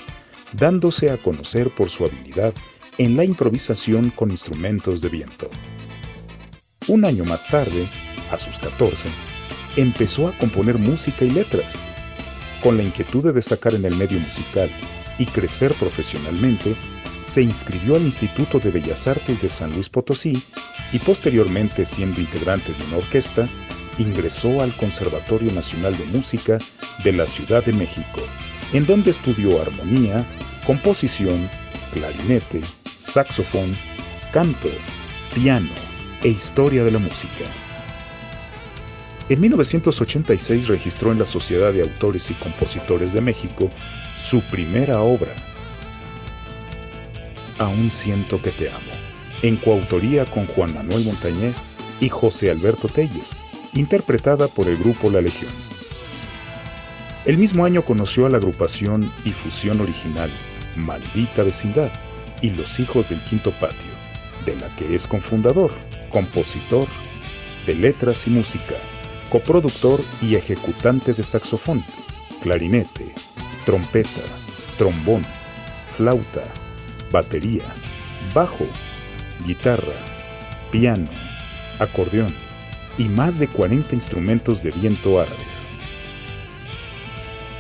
dándose 0.54 1.12
a 1.12 1.18
conocer 1.18 1.70
por 1.70 1.90
su 1.90 2.06
habilidad 2.06 2.54
en 2.98 3.16
la 3.16 3.24
improvisación 3.24 4.10
con 4.10 4.32
instrumentos 4.32 5.02
de 5.02 5.10
viento. 5.10 5.50
Un 6.88 7.06
año 7.06 7.26
más 7.26 7.48
tarde, 7.48 7.86
a 8.32 8.38
sus 8.38 8.58
14, 8.58 9.08
empezó 9.76 10.28
a 10.28 10.38
componer 10.38 10.78
música 10.78 11.26
y 11.26 11.30
letras. 11.30 11.74
Con 12.62 12.78
la 12.78 12.84
inquietud 12.84 13.24
de 13.24 13.34
destacar 13.34 13.74
en 13.74 13.86
el 13.86 13.96
medio 13.96 14.20
musical 14.20 14.70
y 15.18 15.26
crecer 15.26 15.74
profesionalmente, 15.76 16.76
se 17.26 17.44
inscribió 17.44 17.96
al 17.96 18.02
Instituto 18.02 18.60
de 18.60 18.72
Bellas 18.72 19.08
Artes 19.08 19.42
de 19.42 19.50
San 19.50 19.72
Luis 19.74 19.88
Potosí 19.88 20.42
y 20.92 21.00
posteriormente, 21.00 21.86
siendo 21.86 22.20
integrante 22.20 22.74
de 22.74 22.84
una 22.86 22.98
orquesta, 22.98 23.48
ingresó 24.00 24.62
al 24.62 24.74
Conservatorio 24.76 25.52
Nacional 25.52 25.98
de 25.98 26.06
Música 26.06 26.58
de 27.04 27.14
la 27.14 27.28
Ciudad 27.28 27.64
de 27.64 27.74
México, 27.74 28.22
en 28.74 28.86
donde 28.86 29.12
estudió 29.12 29.62
armonía, 29.62 30.26
composición, 30.66 31.38
clarinete, 31.94 32.62
saxofón, 32.98 33.76
canto, 34.32 34.70
piano 35.34 35.70
e 36.24 36.30
historia 36.30 36.84
de 36.84 36.92
la 36.92 37.00
música. 37.00 37.46
En 39.30 39.40
1986 39.42 40.68
registró 40.68 41.12
en 41.12 41.20
la 41.20 41.26
Sociedad 41.26 41.72
de 41.72 41.84
Autores 41.84 42.32
y 42.32 42.34
Compositores 42.34 43.14
de 43.14 43.22
México 43.22 43.70
su 44.18 44.42
primera 44.42 45.02
obra, 45.02 45.32
Aún 47.60 47.92
siento 47.92 48.42
que 48.42 48.52
te 48.52 48.70
amo, 48.70 48.80
en 49.42 49.58
coautoría 49.58 50.26
con 50.26 50.46
Juan 50.46 50.74
Manuel 50.74 51.04
Montañez 51.04 51.58
y 52.00 52.08
José 52.08 52.50
Alberto 52.50 52.88
Telles, 52.88 53.36
interpretada 53.74 54.48
por 54.48 54.70
el 54.70 54.78
grupo 54.78 55.12
La 55.12 55.20
Legión. 55.20 55.52
El 57.26 57.38
mismo 57.38 57.66
año 57.66 57.84
conoció 57.84 58.26
a 58.26 58.30
la 58.30 58.38
agrupación 58.38 59.12
y 59.26 59.32
fusión 59.32 59.82
original 59.82 60.32
Maldita 60.78 61.44
Vecindad 61.44 61.92
y 62.42 62.52
Los 62.52 62.80
Hijos 62.80 63.10
del 63.10 63.22
Quinto 63.26 63.52
Patio, 63.52 63.92
de 64.46 64.56
la 64.56 64.74
que 64.78 64.96
es 64.96 65.06
cofundador, 65.06 65.72
compositor 66.10 66.88
de 67.68 67.76
letras 67.76 68.26
y 68.26 68.30
música. 68.30 68.76
Coproductor 69.30 70.02
y 70.22 70.36
ejecutante 70.36 71.14
de 71.14 71.24
saxofón, 71.24 71.84
clarinete, 72.42 73.14
trompeta, 73.66 74.22
trombón, 74.78 75.26
flauta, 75.96 76.44
batería, 77.12 77.64
bajo, 78.34 78.66
guitarra, 79.46 79.94
piano, 80.72 81.10
acordeón 81.80 82.34
y 82.98 83.06
más 83.06 83.40
de 83.40 83.48
40 83.48 83.96
instrumentos 83.96 84.64
de 84.64 84.72
viento 84.72 85.20
árabes. 85.20 85.66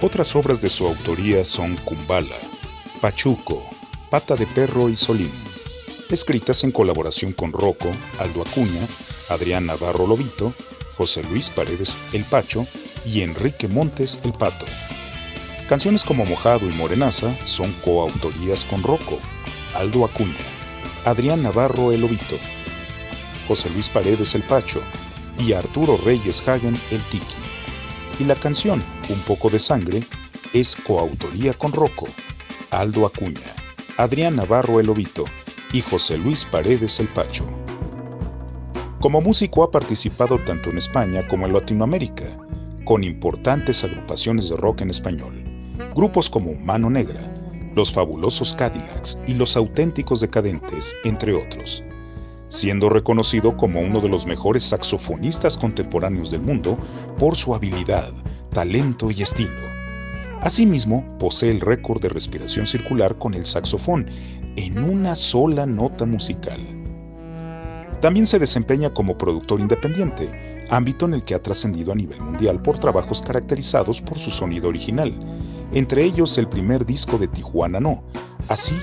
Otras 0.01 0.35
obras 0.35 0.61
de 0.61 0.69
su 0.69 0.87
autoría 0.87 1.43
son 1.45 1.75
Kumbala, 1.77 2.37
Pachuco, 3.01 3.69
Pata 4.09 4.35
de 4.35 4.45
Perro 4.47 4.89
y 4.89 4.95
Solín, 4.95 5.31
escritas 6.09 6.63
en 6.63 6.71
colaboración 6.71 7.33
con 7.33 7.51
Rocco, 7.51 7.91
Aldo 8.17 8.41
Acuña, 8.41 8.87
Adrián 9.29 9.65
Navarro 9.65 10.07
Lobito, 10.07 10.53
José 10.99 11.23
Luis 11.31 11.49
Paredes 11.49 11.95
El 12.11 12.25
Pacho 12.25 12.67
y 13.05 13.21
Enrique 13.21 13.69
Montes 13.69 14.19
El 14.25 14.33
Pato. 14.33 14.65
Canciones 15.69 16.03
como 16.03 16.25
Mojado 16.25 16.69
y 16.69 16.73
Morenaza 16.73 17.33
son 17.45 17.71
coautorías 17.85 18.65
con 18.65 18.83
Rocco, 18.83 19.17
Aldo 19.75 20.03
Acuña, 20.03 20.33
Adrián 21.05 21.41
Navarro 21.41 21.93
El 21.93 22.01
Lobito, 22.01 22.35
José 23.47 23.69
Luis 23.69 23.87
Paredes 23.87 24.35
El 24.35 24.43
Pacho 24.43 24.81
y 25.37 25.53
Arturo 25.53 25.97
Reyes 26.03 26.45
Hagen 26.45 26.77
El 26.91 26.99
Tiki. 27.03 27.25
Y 28.19 28.25
la 28.25 28.35
canción 28.35 28.83
Un 29.07 29.19
poco 29.21 29.49
de 29.49 29.59
sangre 29.59 30.03
es 30.51 30.75
coautoría 30.75 31.53
con 31.53 31.71
Rocco, 31.71 32.09
Aldo 32.71 33.05
Acuña, 33.05 33.55
Adrián 33.95 34.35
Navarro 34.35 34.81
El 34.81 34.87
Lobito 34.87 35.23
y 35.71 35.79
José 35.79 36.17
Luis 36.17 36.43
Paredes 36.43 36.99
El 36.99 37.07
Pacho. 37.07 37.58
Como 38.99 39.21
músico 39.21 39.63
ha 39.63 39.71
participado 39.71 40.37
tanto 40.39 40.69
en 40.69 40.77
España 40.77 41.25
como 41.25 41.45
en 41.45 41.53
Latinoamérica, 41.53 42.37
con 42.83 43.01
importantes 43.05 43.81
agrupaciones 43.85 44.49
de 44.49 44.57
rock 44.57 44.81
en 44.81 44.89
español, 44.89 45.41
grupos 45.95 46.29
como 46.29 46.53
Mano 46.55 46.89
Negra, 46.89 47.21
Los 47.77 47.93
Fabulosos 47.93 48.53
Cadillacs 48.55 49.17
y 49.25 49.35
Los 49.35 49.55
Auténticos 49.55 50.19
Decadentes, 50.19 50.97
entre 51.05 51.33
otros, 51.33 51.81
siendo 52.49 52.89
reconocido 52.89 53.55
como 53.55 53.79
uno 53.79 54.01
de 54.01 54.09
los 54.09 54.25
mejores 54.25 54.63
saxofonistas 54.63 55.57
contemporáneos 55.57 56.31
del 56.31 56.41
mundo 56.41 56.77
por 57.17 57.37
su 57.37 57.55
habilidad, 57.55 58.11
talento 58.49 59.11
y 59.11 59.21
estilo. 59.21 59.69
Asimismo, 60.41 61.05
posee 61.19 61.51
el 61.51 61.61
récord 61.61 62.01
de 62.01 62.09
respiración 62.09 62.67
circular 62.67 63.17
con 63.17 63.33
el 63.33 63.45
saxofón 63.45 64.09
en 64.57 64.77
una 64.83 65.15
sola 65.15 65.65
nota 65.65 66.05
musical. 66.05 66.78
También 68.01 68.25
se 68.25 68.39
desempeña 68.39 68.93
como 68.93 69.17
productor 69.17 69.59
independiente, 69.59 70.29
ámbito 70.69 71.05
en 71.05 71.15
el 71.15 71.23
que 71.23 71.35
ha 71.35 71.43
trascendido 71.43 71.91
a 71.91 71.95
nivel 71.95 72.21
mundial 72.21 72.61
por 72.61 72.79
trabajos 72.79 73.21
caracterizados 73.21 74.01
por 74.01 74.17
su 74.17 74.31
sonido 74.31 74.69
original, 74.69 75.13
entre 75.73 76.03
ellos 76.03 76.37
el 76.37 76.47
primer 76.47 76.85
disco 76.85 77.17
de 77.17 77.27
Tijuana 77.27 77.79
No, 77.79 78.03
así 78.47 78.75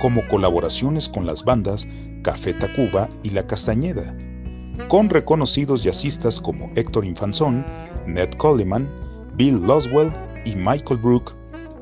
como 0.00 0.26
colaboraciones 0.28 1.08
con 1.08 1.26
las 1.26 1.44
bandas 1.44 1.86
Café 2.22 2.54
Tacuba 2.54 3.08
y 3.22 3.30
La 3.30 3.46
Castañeda, 3.46 4.14
con 4.88 5.08
reconocidos 5.08 5.84
jazzistas 5.84 6.40
como 6.40 6.70
Héctor 6.74 7.04
Infanzón, 7.04 7.64
Ned 8.06 8.30
Coleman, 8.32 8.88
Bill 9.36 9.60
Loswell 9.62 10.12
y 10.44 10.56
Michael 10.56 11.00
Brook, 11.00 11.34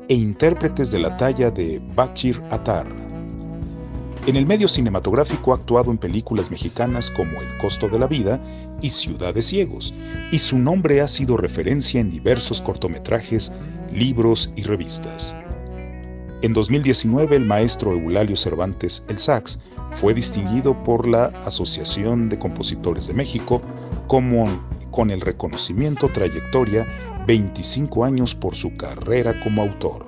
e 0.07 0.13
intérpretes 0.13 0.91
de 0.91 0.99
la 0.99 1.17
talla 1.17 1.49
de 1.49 1.81
Bachir 1.95 2.41
Atar. 2.51 3.04
En 4.27 4.35
el 4.35 4.47
medio 4.47 4.67
cinematográfico 4.67 5.51
ha 5.51 5.57
actuado 5.57 5.91
en 5.91 5.99
películas 5.99 6.49
mexicanas 6.49 7.11
como 7.11 7.43
El 7.43 7.57
costo 7.59 7.87
de 7.87 7.99
la 7.99 8.07
vida 8.07 8.41
y 8.81 8.89
Ciudad 8.89 9.35
de 9.35 9.43
Ciegos, 9.43 9.93
y 10.31 10.39
su 10.39 10.57
nombre 10.57 10.99
ha 11.01 11.07
sido 11.07 11.37
referencia 11.37 12.01
en 12.01 12.09
diversos 12.09 12.59
cortometrajes, 12.59 13.51
libros 13.91 14.51
y 14.55 14.63
revistas. 14.63 15.35
En 16.41 16.53
2019, 16.53 17.35
el 17.35 17.45
maestro 17.45 17.91
Eulalio 17.91 18.35
Cervantes 18.35 19.05
El 19.09 19.19
Sax 19.19 19.59
fue 19.91 20.15
distinguido 20.15 20.75
por 20.83 21.07
la 21.07 21.25
Asociación 21.45 22.27
de 22.27 22.39
Compositores 22.39 23.05
de 23.05 23.13
México 23.13 23.61
como 24.07 24.45
con 24.89 25.11
el 25.11 25.21
reconocimiento 25.21 26.09
trayectoria 26.09 26.87
25 27.27 28.03
años 28.03 28.33
por 28.33 28.55
su 28.55 28.73
carrera 28.73 29.39
como 29.43 29.61
autor. 29.61 30.07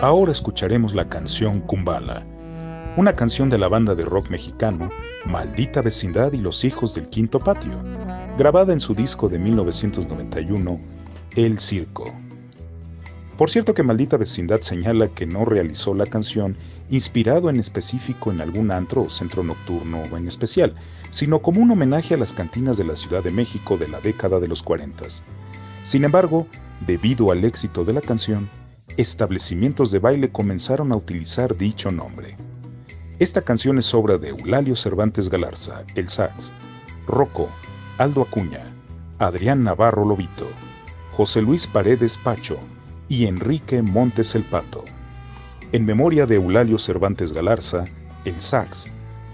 Ahora 0.00 0.32
escucharemos 0.32 0.94
la 0.94 1.08
canción 1.08 1.60
Kumbala, 1.60 2.26
una 2.96 3.14
canción 3.14 3.48
de 3.48 3.56
la 3.56 3.68
banda 3.68 3.94
de 3.94 4.04
rock 4.04 4.28
mexicano 4.28 4.90
Maldita 5.24 5.80
Vecindad 5.80 6.32
y 6.32 6.38
los 6.38 6.62
Hijos 6.64 6.94
del 6.94 7.08
Quinto 7.08 7.38
Patio, 7.38 7.82
grabada 8.36 8.72
en 8.72 8.80
su 8.80 8.94
disco 8.94 9.30
de 9.30 9.38
1991, 9.38 10.78
El 11.36 11.58
Circo. 11.58 12.04
Por 13.38 13.50
cierto 13.50 13.72
que 13.72 13.82
Maldita 13.82 14.18
Vecindad 14.18 14.60
señala 14.60 15.08
que 15.08 15.24
no 15.24 15.46
realizó 15.46 15.94
la 15.94 16.04
canción 16.04 16.54
inspirado 16.90 17.48
en 17.48 17.58
específico 17.58 18.30
en 18.30 18.42
algún 18.42 18.70
antro 18.70 19.02
o 19.02 19.10
centro 19.10 19.42
nocturno 19.42 20.02
o 20.12 20.16
en 20.18 20.28
especial, 20.28 20.74
sino 21.08 21.40
como 21.40 21.62
un 21.62 21.70
homenaje 21.70 22.14
a 22.14 22.18
las 22.18 22.34
cantinas 22.34 22.76
de 22.76 22.84
la 22.84 22.94
Ciudad 22.94 23.22
de 23.22 23.30
México 23.30 23.78
de 23.78 23.88
la 23.88 24.00
década 24.00 24.38
de 24.38 24.48
los 24.48 24.62
40. 24.62 25.04
Sin 25.82 26.04
embargo, 26.04 26.46
debido 26.86 27.32
al 27.32 27.44
éxito 27.44 27.86
de 27.86 27.94
la 27.94 28.02
canción, 28.02 28.50
establecimientos 28.98 29.90
de 29.90 29.98
baile 29.98 30.30
comenzaron 30.30 30.92
a 30.92 30.96
utilizar 30.96 31.56
dicho 31.56 31.90
nombre. 31.90 32.36
Esta 33.22 33.40
canción 33.40 33.78
es 33.78 33.94
obra 33.94 34.18
de 34.18 34.30
Eulalio 34.30 34.74
Cervantes 34.74 35.30
Galarza, 35.30 35.84
el 35.94 36.08
sax, 36.08 36.50
Rocco, 37.06 37.48
Aldo 37.96 38.22
Acuña, 38.22 38.64
Adrián 39.20 39.62
Navarro 39.62 40.04
Lobito, 40.04 40.48
José 41.12 41.40
Luis 41.40 41.68
Paredes 41.68 42.18
Pacho 42.18 42.58
y 43.08 43.26
Enrique 43.26 43.80
Montes 43.80 44.34
el 44.34 44.42
Pato. 44.42 44.84
En 45.70 45.84
memoria 45.84 46.26
de 46.26 46.34
Eulalio 46.34 46.80
Cervantes 46.80 47.32
Galarza, 47.32 47.84
el 48.24 48.40
sax, 48.40 48.86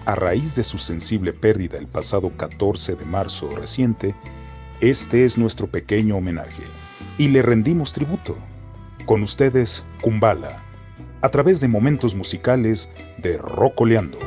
a 0.05 0.14
raíz 0.14 0.55
de 0.55 0.64
su 0.64 0.77
sensible 0.77 1.33
pérdida 1.33 1.79
el 1.79 1.87
pasado 1.87 2.31
14 2.37 2.94
de 2.94 3.07
marzo 3.07 3.48
reciente, 3.48 4.14
este 4.83 5.24
es 5.24 5.38
nuestro 5.38 5.66
pequeño 5.66 6.18
homenaje 6.18 6.64
y 7.16 7.29
le 7.29 7.40
rendimos 7.40 7.94
tributo. 7.94 8.37
Con 9.07 9.22
ustedes, 9.22 9.83
Kumbala, 10.03 10.62
a 11.20 11.28
través 11.28 11.61
de 11.61 11.68
momentos 11.68 12.14
musicales 12.14 12.90
de 13.18 13.37
Rocoleando. 13.38 14.18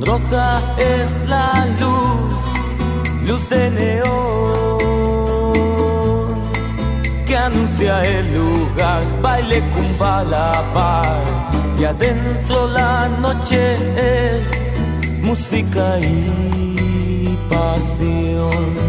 Roja 0.00 0.60
es 0.78 1.28
la 1.28 1.66
luz, 1.80 2.34
luz 3.26 3.48
de 3.50 3.70
neón, 3.70 4.78
que 7.26 7.36
anuncia 7.36 8.04
el 8.04 8.34
lugar, 8.34 9.02
baile 9.20 9.62
cumbala 9.74 10.62
bar, 10.72 11.24
y 11.78 11.84
adentro 11.84 12.68
la 12.68 13.08
noche 13.20 13.76
es 13.96 14.44
música 15.22 15.98
y 15.98 17.36
pasión. 17.50 18.86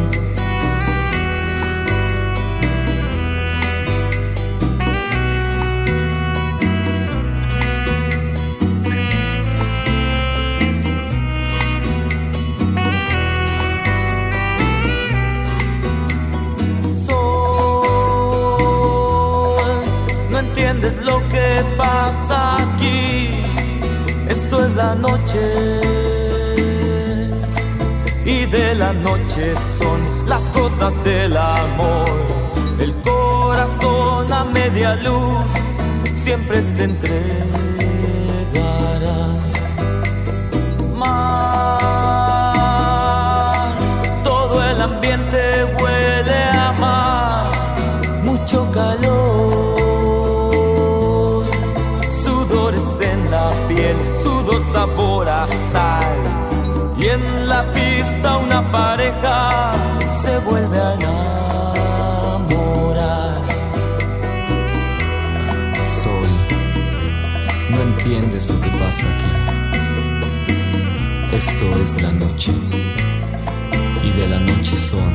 Entiendes 20.67 21.05
lo 21.05 21.19
que 21.29 21.63
pasa 21.77 22.57
aquí. 22.57 23.43
Esto 24.27 24.65
es 24.65 24.75
la 24.75 24.95
noche. 24.95 25.41
Y 28.25 28.45
de 28.45 28.75
la 28.75 28.91
noche 28.93 29.53
son 29.55 29.99
las 30.27 30.49
cosas 30.51 31.01
del 31.03 31.37
amor. 31.37 32.09
El 32.79 32.93
corazón 33.01 34.33
a 34.33 34.43
media 34.45 34.95
luz 34.95 35.45
siempre 36.13 36.61
se 36.61 36.83
entregará. 36.83 37.76
Sabor 54.77 55.27
a 55.27 55.47
y 56.99 57.05
en 57.05 57.49
la 57.49 57.63
pista 57.73 58.37
una 58.37 58.61
pareja 58.71 59.35
se 60.21 60.37
vuelve 60.47 60.77
a 60.77 60.93
enamorar. 62.39 62.51
Sol, 66.01 66.29
no 67.71 67.77
entiendes 67.89 68.49
lo 68.49 68.59
que 68.59 68.69
pasa 68.69 69.05
aquí. 69.13 69.31
Esto 71.35 71.65
es 71.81 71.89
la 72.03 72.11
noche 72.11 72.53
y 74.07 74.09
de 74.19 74.25
la 74.29 74.39
noche 74.51 74.77
son 74.77 75.11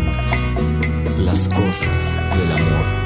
las 1.24 1.40
cosas 1.48 2.00
del 2.36 2.50
amor. 2.60 3.01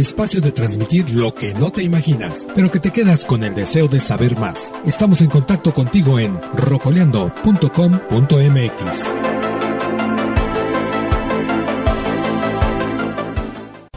Espacio 0.00 0.40
de 0.40 0.52
transmitir 0.52 1.10
lo 1.10 1.34
que 1.34 1.54
no 1.54 1.70
te 1.70 1.82
imaginas, 1.82 2.46
pero 2.54 2.70
que 2.70 2.80
te 2.80 2.90
quedas 2.90 3.24
con 3.24 3.44
el 3.44 3.54
deseo 3.54 3.88
de 3.88 4.00
saber 4.00 4.38
más. 4.38 4.72
Estamos 4.84 5.20
en 5.20 5.28
contacto 5.28 5.72
contigo 5.72 6.18
en 6.18 6.38
rocoleando.com.mx. 6.54 9.14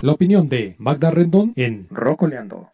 La 0.01 0.11
opinión 0.11 0.49
de 0.49 0.75
Magda 0.79 1.11
Rendón 1.11 1.53
en 1.55 1.87
Rocoleando. 1.89 2.69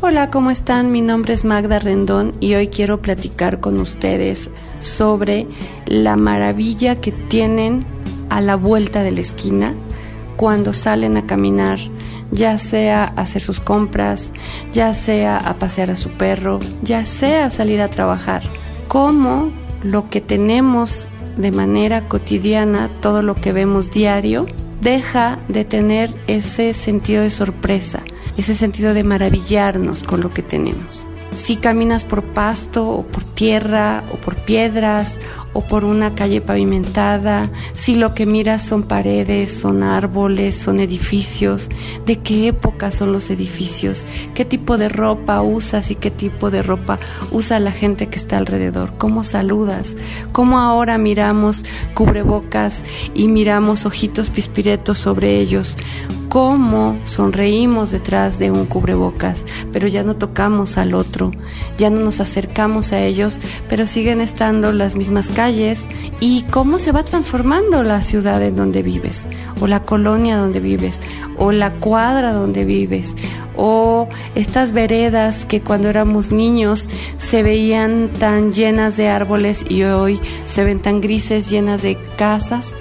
Hola, 0.00 0.30
¿cómo 0.30 0.50
están? 0.50 0.90
Mi 0.90 1.00
nombre 1.00 1.34
es 1.34 1.44
Magda 1.44 1.78
Rendón 1.78 2.32
y 2.40 2.54
hoy 2.54 2.68
quiero 2.68 3.02
platicar 3.02 3.60
con 3.60 3.78
ustedes 3.78 4.50
sobre 4.80 5.46
la 5.86 6.16
maravilla 6.16 7.00
que 7.00 7.12
tienen 7.12 7.84
a 8.30 8.40
la 8.40 8.56
vuelta 8.56 9.04
de 9.04 9.12
la 9.12 9.20
esquina 9.20 9.74
cuando 10.36 10.72
salen 10.72 11.16
a 11.16 11.26
caminar, 11.26 11.78
ya 12.32 12.58
sea 12.58 13.04
hacer 13.04 13.42
sus 13.42 13.60
compras, 13.60 14.32
ya 14.72 14.94
sea 14.94 15.36
a 15.36 15.54
pasear 15.54 15.90
a 15.90 15.96
su 15.96 16.10
perro, 16.10 16.58
ya 16.82 17.06
sea 17.06 17.50
salir 17.50 17.80
a 17.80 17.88
trabajar. 17.88 18.42
Cómo 18.88 19.52
lo 19.84 20.08
que 20.08 20.20
tenemos 20.20 21.08
de 21.36 21.52
manera 21.52 22.08
cotidiana, 22.08 22.90
todo 23.00 23.22
lo 23.22 23.34
que 23.34 23.52
vemos 23.52 23.90
diario, 23.90 24.46
deja 24.80 25.38
de 25.48 25.64
tener 25.64 26.12
ese 26.26 26.74
sentido 26.74 27.22
de 27.22 27.30
sorpresa, 27.30 28.02
ese 28.36 28.54
sentido 28.54 28.94
de 28.94 29.04
maravillarnos 29.04 30.02
con 30.02 30.20
lo 30.20 30.32
que 30.34 30.42
tenemos. 30.42 31.08
Si 31.36 31.56
caminas 31.56 32.04
por 32.04 32.22
pasto 32.22 32.88
o 32.88 33.06
por 33.06 33.24
tierra 33.24 34.04
o 34.12 34.16
por 34.16 34.36
piedras 34.36 35.18
o 35.52 35.60
por 35.60 35.84
una 35.84 36.12
calle 36.12 36.40
pavimentada, 36.40 37.50
si 37.74 37.94
lo 37.94 38.14
que 38.14 38.26
miras 38.26 38.62
son 38.62 38.82
paredes, 38.82 39.52
son 39.52 39.82
árboles, 39.82 40.56
son 40.56 40.80
edificios, 40.80 41.68
de 42.06 42.16
qué 42.16 42.48
época 42.48 42.90
son 42.92 43.12
los 43.12 43.30
edificios, 43.30 44.06
qué 44.34 44.44
tipo 44.44 44.78
de 44.78 44.88
ropa 44.88 45.42
usas 45.42 45.90
y 45.90 45.94
qué 45.94 46.10
tipo 46.10 46.50
de 46.50 46.62
ropa 46.62 46.98
usa 47.30 47.60
la 47.60 47.72
gente 47.72 48.08
que 48.08 48.16
está 48.16 48.38
alrededor, 48.38 48.94
cómo 48.98 49.24
saludas, 49.24 49.96
cómo 50.32 50.58
ahora 50.58 50.98
miramos 50.98 51.64
cubrebocas 51.94 52.82
y 53.14 53.28
miramos 53.28 53.86
ojitos 53.86 54.30
pispiretos 54.30 54.98
sobre 54.98 55.38
ellos, 55.38 55.76
cómo 56.28 56.98
sonreímos 57.04 57.90
detrás 57.90 58.38
de 58.38 58.50
un 58.50 58.64
cubrebocas, 58.64 59.44
pero 59.70 59.86
ya 59.86 60.02
no 60.02 60.16
tocamos 60.16 60.78
al 60.78 60.94
otro, 60.94 61.30
ya 61.76 61.90
no 61.90 62.00
nos 62.00 62.20
acercamos 62.20 62.92
a 62.92 63.02
ellos, 63.02 63.38
pero 63.68 63.86
siguen 63.86 64.22
estando 64.22 64.72
las 64.72 64.96
mismas 64.96 65.28
y 66.20 66.42
cómo 66.50 66.78
se 66.78 66.92
va 66.92 67.02
transformando 67.02 67.82
la 67.82 68.02
ciudad 68.02 68.40
en 68.42 68.54
donde 68.54 68.82
vives, 68.82 69.26
o 69.60 69.66
la 69.66 69.80
colonia 69.80 70.36
donde 70.36 70.60
vives, 70.60 71.00
o 71.36 71.50
la 71.50 71.72
cuadra 71.72 72.32
donde 72.32 72.64
vives, 72.64 73.16
o 73.56 74.08
estas 74.36 74.72
veredas 74.72 75.44
que 75.44 75.60
cuando 75.60 75.88
éramos 75.88 76.30
niños 76.30 76.88
se 77.18 77.42
veían 77.42 78.12
tan 78.12 78.52
llenas 78.52 78.96
de 78.96 79.08
árboles 79.08 79.64
y 79.68 79.82
hoy 79.82 80.20
se 80.44 80.62
ven 80.62 80.78
tan 80.78 81.00
grises, 81.00 81.50
llenas 81.50 81.82
de 81.82 81.98
casas 82.16 82.74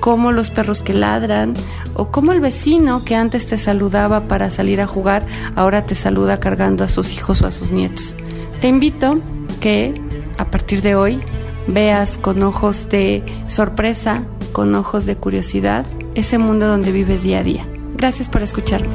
como 0.00 0.32
los 0.32 0.50
perros 0.50 0.82
que 0.82 0.94
ladran 0.94 1.54
o 1.94 2.10
como 2.10 2.32
el 2.32 2.40
vecino 2.40 3.04
que 3.04 3.14
antes 3.14 3.46
te 3.46 3.58
saludaba 3.58 4.26
para 4.26 4.50
salir 4.50 4.80
a 4.80 4.86
jugar, 4.86 5.24
ahora 5.54 5.84
te 5.84 5.94
saluda 5.94 6.40
cargando 6.40 6.82
a 6.82 6.88
sus 6.88 7.12
hijos 7.12 7.42
o 7.42 7.46
a 7.46 7.52
sus 7.52 7.70
nietos. 7.70 8.16
Te 8.60 8.68
invito 8.68 9.20
que 9.60 9.94
a 10.38 10.50
partir 10.50 10.80
de 10.82 10.94
hoy 10.94 11.20
veas 11.66 12.18
con 12.18 12.42
ojos 12.42 12.88
de 12.88 13.22
sorpresa, 13.48 14.24
con 14.52 14.74
ojos 14.74 15.06
de 15.06 15.16
curiosidad, 15.16 15.86
ese 16.14 16.38
mundo 16.38 16.66
donde 16.66 16.92
vives 16.92 17.22
día 17.22 17.40
a 17.40 17.42
día. 17.42 17.66
Gracias 17.96 18.28
por 18.28 18.42
escucharme. 18.42 18.94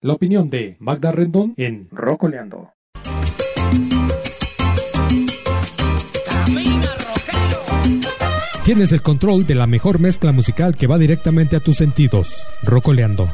La 0.00 0.14
opinión 0.14 0.48
de 0.48 0.76
Magda 0.80 1.12
Rendón 1.12 1.54
en 1.56 1.88
Rocoleando. 1.92 2.72
Tienes 8.64 8.92
el 8.92 9.02
control 9.02 9.44
de 9.44 9.56
la 9.56 9.66
mejor 9.66 9.98
mezcla 9.98 10.30
musical 10.30 10.76
que 10.76 10.86
va 10.86 10.96
directamente 10.96 11.56
a 11.56 11.60
tus 11.60 11.76
sentidos. 11.76 12.46
Rocoleando. 12.62 13.28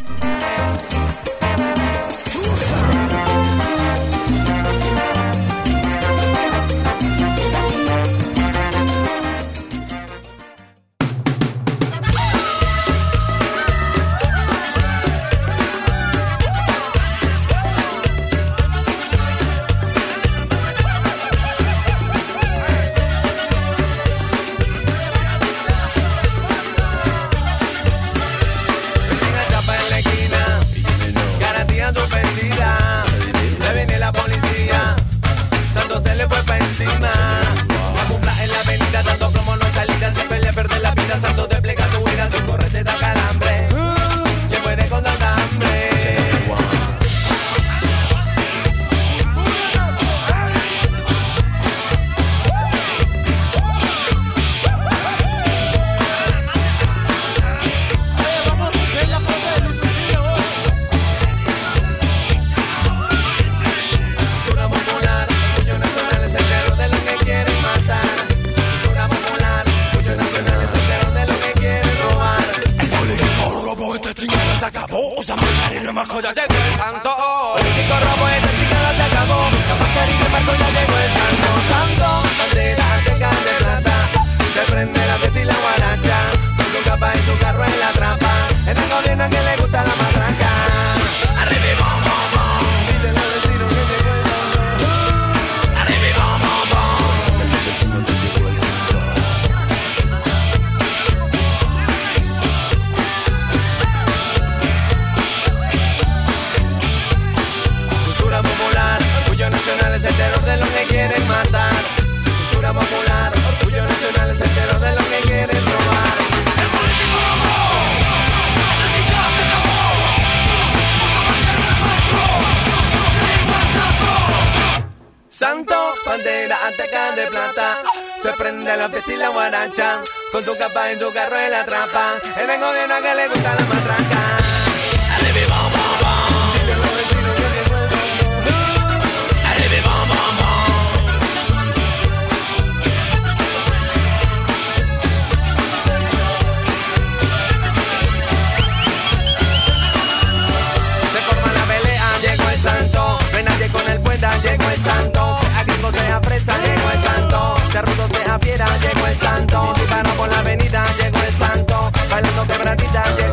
Llegó 158.56 159.06
el 159.06 159.18
santo. 159.18 159.72
Disparo 159.74 160.10
por 160.16 160.28
la 160.30 160.38
avenida, 160.38 160.84
llegó 160.96 161.18
el 161.18 161.34
santo. 161.34 161.90
Bailando 162.10 162.46
quebradita, 162.46 163.04
llegó 163.16 163.27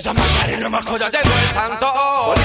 Usa 0.00 0.14
mascarilla 0.14 0.70
más 0.70 0.82
joya 0.86 1.10
llegó 1.10 1.30
el 1.42 1.50
santo. 1.50 2.39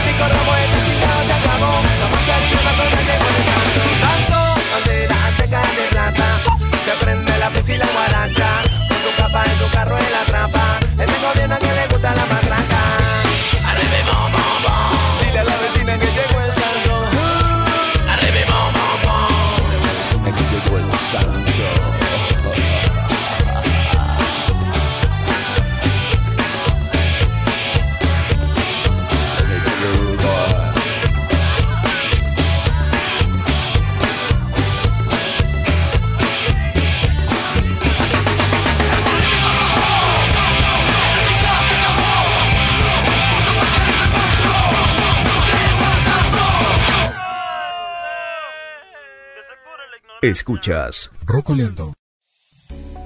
Escuchas 50.36 51.12
Rocoleando. 51.26 51.93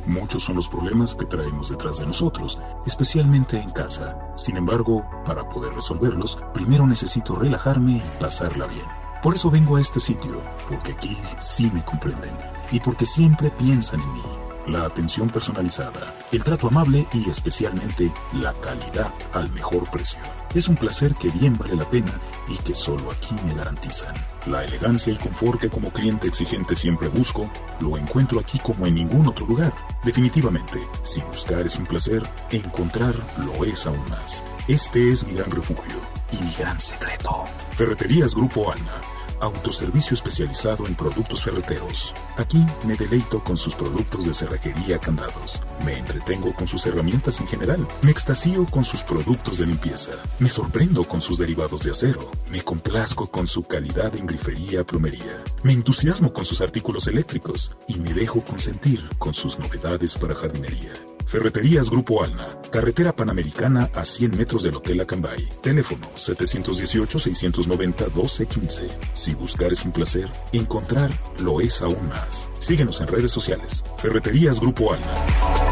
Muchos 0.07 0.45
son 0.45 0.55
los 0.55 0.67
problemas 0.67 1.13
que 1.13 1.25
traemos 1.25 1.69
detrás 1.69 1.99
de 1.99 2.07
nosotros, 2.07 2.57
especialmente 2.87 3.59
en 3.59 3.69
casa. 3.69 4.17
Sin 4.35 4.57
embargo, 4.57 5.07
para 5.27 5.47
poder 5.47 5.75
resolverlos, 5.75 6.39
primero 6.55 6.87
necesito 6.87 7.35
relajarme 7.35 7.97
y 7.97 8.19
pasarla 8.19 8.65
bien. 8.65 8.87
Por 9.21 9.35
eso 9.35 9.51
vengo 9.51 9.75
a 9.75 9.81
este 9.81 9.99
sitio, 9.99 10.41
porque 10.67 10.93
aquí 10.93 11.15
sí 11.39 11.69
me 11.71 11.85
comprenden 11.85 12.35
y 12.71 12.79
porque 12.79 13.05
siempre 13.05 13.51
piensan 13.51 14.01
en 14.01 14.13
mí. 14.13 14.23
La 14.69 14.85
atención 14.85 15.31
personalizada, 15.31 16.13
el 16.31 16.43
trato 16.43 16.67
amable 16.67 17.07
y 17.11 17.27
especialmente 17.27 18.11
la 18.33 18.53
calidad 18.53 19.11
al 19.33 19.51
mejor 19.51 19.89
precio. 19.89 20.19
Es 20.53 20.67
un 20.67 20.75
placer 20.75 21.15
que 21.15 21.29
bien 21.29 21.57
vale 21.57 21.75
la 21.75 21.89
pena 21.89 22.11
y 22.47 22.55
que 22.57 22.75
solo 22.75 23.09
aquí 23.09 23.33
me 23.47 23.55
garantizan. 23.55 24.13
La 24.45 24.63
elegancia 24.63 25.11
y 25.11 25.15
confort 25.15 25.59
que 25.59 25.71
como 25.71 25.89
cliente 25.89 26.27
exigente 26.27 26.75
siempre 26.75 27.07
busco, 27.07 27.49
lo 27.79 27.97
encuentro 27.97 28.39
aquí 28.39 28.59
como 28.59 28.85
en 28.85 28.93
ningún 28.93 29.25
otro 29.25 29.47
lugar. 29.47 29.73
Definitivamente, 30.03 30.79
si 31.01 31.21
buscar 31.21 31.65
es 31.65 31.75
un 31.77 31.87
placer, 31.87 32.21
encontrar 32.51 33.15
lo 33.37 33.65
es 33.65 33.87
aún 33.87 34.07
más. 34.07 34.43
Este 34.67 35.11
es 35.11 35.25
mi 35.25 35.33
gran 35.33 35.49
refugio 35.49 35.95
y 36.31 36.43
mi 36.43 36.53
gran 36.53 36.79
secreto. 36.79 37.45
Ferreterías 37.71 38.35
Grupo 38.35 38.71
Alma. 38.71 39.18
Autoservicio 39.41 40.13
especializado 40.13 40.85
en 40.85 40.95
productos 40.95 41.43
ferreteros. 41.43 42.13
Aquí 42.37 42.65
me 42.85 42.95
deleito 42.95 43.41
con 43.41 43.55
sus 43.55 43.73
productos 43.73 44.25
de 44.25 44.33
cerrajería 44.33 44.99
candados. 44.99 45.61
Me 45.85 45.97
entretengo 45.97 46.53
con 46.53 46.67
sus 46.67 46.85
herramientas 46.85 47.39
en 47.39 47.47
general. 47.47 47.87
Me 48.01 48.11
extasío 48.11 48.65
con 48.65 48.83
sus 48.83 49.01
productos 49.03 49.59
de 49.59 49.67
limpieza. 49.67 50.11
Me 50.39 50.49
sorprendo 50.49 51.03
con 51.05 51.21
sus 51.21 51.37
derivados 51.37 51.83
de 51.83 51.91
acero. 51.91 52.31
Me 52.51 52.61
complazco 52.61 53.27
con 53.27 53.47
su 53.47 53.63
calidad 53.63 54.13
en 54.15 54.27
grifería 54.27 54.83
plomería. 54.83 55.43
Me 55.63 55.71
entusiasmo 55.71 56.33
con 56.33 56.43
sus 56.43 56.61
artículos 56.61 57.07
eléctricos. 57.07 57.77
Y 57.87 57.99
me 57.99 58.13
dejo 58.13 58.43
consentir 58.43 59.07
con 59.17 59.33
sus 59.33 59.57
novedades 59.57 60.17
para 60.17 60.35
jardinería. 60.35 60.93
Ferreterías 61.29 61.89
Grupo 61.91 62.23
Alma, 62.23 62.47
carretera 62.71 63.15
panamericana 63.15 63.87
a 63.93 64.03
100 64.03 64.35
metros 64.35 64.63
del 64.63 64.73
Hotel 64.73 64.99
Acambay. 65.01 65.47
Teléfono 65.61 66.09
718-690-1215. 66.15 68.89
Si 69.13 69.35
buscar 69.35 69.71
es 69.71 69.85
un 69.85 69.91
placer, 69.91 70.27
encontrar 70.53 71.11
lo 71.39 71.61
es 71.61 71.83
aún 71.83 72.09
más. 72.09 72.49
Síguenos 72.57 72.99
en 73.01 73.09
redes 73.09 73.31
sociales. 73.31 73.83
Ferreterías 73.99 74.59
Grupo 74.59 74.91
Alma. 74.91 75.68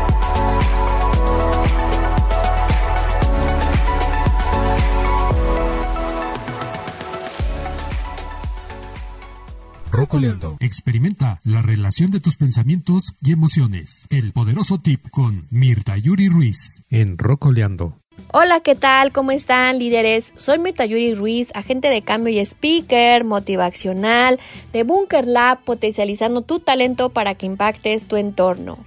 Rocoleando. 9.97 10.57
Experimenta 10.59 11.41
la 11.43 11.63
relación 11.63 12.11
de 12.11 12.19
tus 12.19 12.37
pensamientos 12.37 13.15
y 13.19 13.31
emociones. 13.31 14.05
El 14.11 14.31
poderoso 14.31 14.77
tip 14.77 15.09
con 15.09 15.47
Mirta 15.49 15.97
Yuri 15.97 16.29
Ruiz 16.29 16.83
en 16.91 17.17
Rocoleando. 17.17 17.97
Hola, 18.31 18.59
¿qué 18.59 18.75
tal? 18.75 19.11
¿Cómo 19.11 19.31
están, 19.31 19.79
líderes? 19.79 20.33
Soy 20.37 20.59
Mirta 20.59 20.85
Yuri 20.85 21.15
Ruiz, 21.15 21.49
agente 21.55 21.89
de 21.89 22.03
cambio 22.03 22.31
y 22.31 22.37
speaker 22.45 23.23
motivacional 23.23 24.39
de 24.71 24.83
Bunker 24.83 25.25
Lab, 25.25 25.63
potencializando 25.63 26.43
tu 26.43 26.59
talento 26.59 27.09
para 27.09 27.33
que 27.33 27.47
impactes 27.47 28.05
tu 28.05 28.17
entorno. 28.17 28.77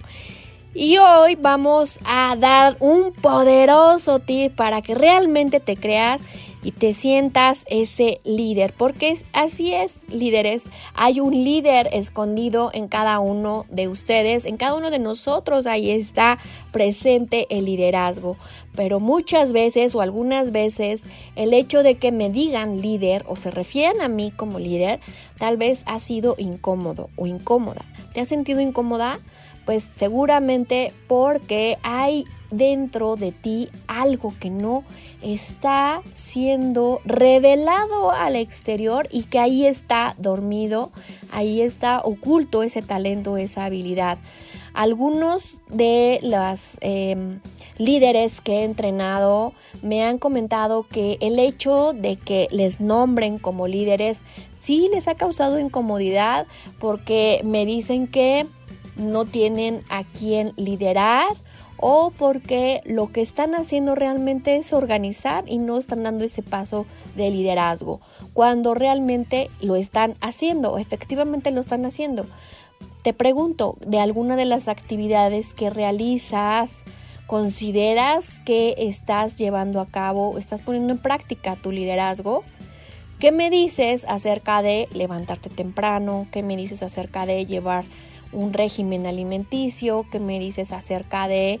Y 0.73 0.97
hoy 0.99 1.35
vamos 1.35 1.99
a 2.05 2.37
dar 2.39 2.77
un 2.79 3.11
poderoso 3.11 4.19
tip 4.19 4.55
para 4.55 4.81
que 4.81 4.95
realmente 4.95 5.59
te 5.59 5.75
creas 5.75 6.23
y 6.63 6.71
te 6.71 6.93
sientas 6.93 7.65
ese 7.69 8.21
líder, 8.23 8.73
porque 8.77 9.17
así 9.33 9.73
es, 9.73 10.05
líderes, 10.09 10.65
hay 10.93 11.19
un 11.19 11.33
líder 11.33 11.89
escondido 11.91 12.71
en 12.73 12.87
cada 12.87 13.19
uno 13.19 13.65
de 13.69 13.87
ustedes, 13.87 14.45
en 14.45 14.57
cada 14.57 14.75
uno 14.75 14.91
de 14.91 14.99
nosotros, 14.99 15.65
ahí 15.65 15.91
está 15.91 16.37
presente 16.71 17.47
el 17.49 17.65
liderazgo, 17.65 18.37
pero 18.75 18.99
muchas 18.99 19.53
veces 19.53 19.95
o 19.95 20.01
algunas 20.01 20.51
veces 20.51 21.05
el 21.35 21.53
hecho 21.53 21.83
de 21.83 21.95
que 21.95 22.11
me 22.11 22.29
digan 22.29 22.81
líder 22.81 23.25
o 23.27 23.35
se 23.35 23.51
refieran 23.51 24.01
a 24.01 24.07
mí 24.07 24.31
como 24.35 24.59
líder, 24.59 24.99
tal 25.37 25.57
vez 25.57 25.81
ha 25.85 25.99
sido 25.99 26.35
incómodo 26.37 27.09
o 27.15 27.27
incómoda. 27.27 27.81
¿Te 28.13 28.21
has 28.21 28.27
sentido 28.27 28.61
incómoda? 28.61 29.19
Pues 29.65 29.87
seguramente 29.95 30.93
porque 31.07 31.77
hay 31.83 32.25
dentro 32.51 33.15
de 33.15 33.31
ti 33.31 33.69
algo 33.87 34.33
que 34.39 34.49
no 34.49 34.83
está 35.21 36.01
siendo 36.15 37.01
revelado 37.05 38.11
al 38.11 38.35
exterior 38.35 39.07
y 39.11 39.23
que 39.23 39.39
ahí 39.39 39.65
está 39.65 40.15
dormido, 40.17 40.91
ahí 41.31 41.61
está 41.61 42.01
oculto 42.03 42.63
ese 42.63 42.81
talento, 42.81 43.37
esa 43.37 43.65
habilidad. 43.65 44.17
Algunos 44.73 45.57
de 45.67 46.19
los 46.23 46.77
eh, 46.81 47.39
líderes 47.77 48.39
que 48.39 48.59
he 48.59 48.63
entrenado 48.63 49.53
me 49.81 50.03
han 50.03 50.17
comentado 50.17 50.87
que 50.87 51.17
el 51.19 51.39
hecho 51.39 51.93
de 51.93 52.15
que 52.15 52.47
les 52.51 52.79
nombren 52.79 53.37
como 53.37 53.67
líderes 53.67 54.21
sí 54.61 54.89
les 54.93 55.07
ha 55.07 55.15
causado 55.15 55.59
incomodidad 55.59 56.47
porque 56.79 57.41
me 57.43 57.65
dicen 57.65 58.07
que 58.07 58.47
no 58.95 59.25
tienen 59.25 59.83
a 59.89 60.03
quién 60.03 60.53
liderar 60.55 61.27
o 61.81 62.13
porque 62.15 62.81
lo 62.85 63.11
que 63.11 63.21
están 63.21 63.55
haciendo 63.55 63.95
realmente 63.95 64.55
es 64.55 64.71
organizar 64.71 65.43
y 65.47 65.57
no 65.57 65.77
están 65.77 66.03
dando 66.03 66.23
ese 66.23 66.43
paso 66.43 66.85
de 67.15 67.29
liderazgo, 67.31 67.99
cuando 68.33 68.75
realmente 68.75 69.49
lo 69.59 69.75
están 69.75 70.15
haciendo, 70.21 70.77
efectivamente 70.77 71.51
lo 71.51 71.59
están 71.59 71.85
haciendo. 71.85 72.25
Te 73.01 73.13
pregunto, 73.13 73.77
de 73.85 73.99
alguna 73.99 74.35
de 74.35 74.45
las 74.45 74.67
actividades 74.67 75.55
que 75.55 75.71
realizas, 75.71 76.83
¿consideras 77.25 78.39
que 78.45 78.75
estás 78.77 79.35
llevando 79.35 79.81
a 79.81 79.87
cabo, 79.87 80.37
estás 80.37 80.61
poniendo 80.61 80.93
en 80.93 80.99
práctica 80.99 81.55
tu 81.55 81.71
liderazgo? 81.71 82.43
¿Qué 83.19 83.31
me 83.31 83.49
dices 83.49 84.05
acerca 84.07 84.61
de 84.61 84.87
levantarte 84.93 85.49
temprano? 85.49 86.27
¿Qué 86.31 86.43
me 86.43 86.55
dices 86.57 86.83
acerca 86.83 87.25
de 87.25 87.47
llevar 87.47 87.85
un 88.31 88.53
régimen 88.53 89.05
alimenticio? 89.05 90.05
¿Qué 90.11 90.19
me 90.19 90.39
dices 90.39 90.71
acerca 90.71 91.27
de 91.27 91.59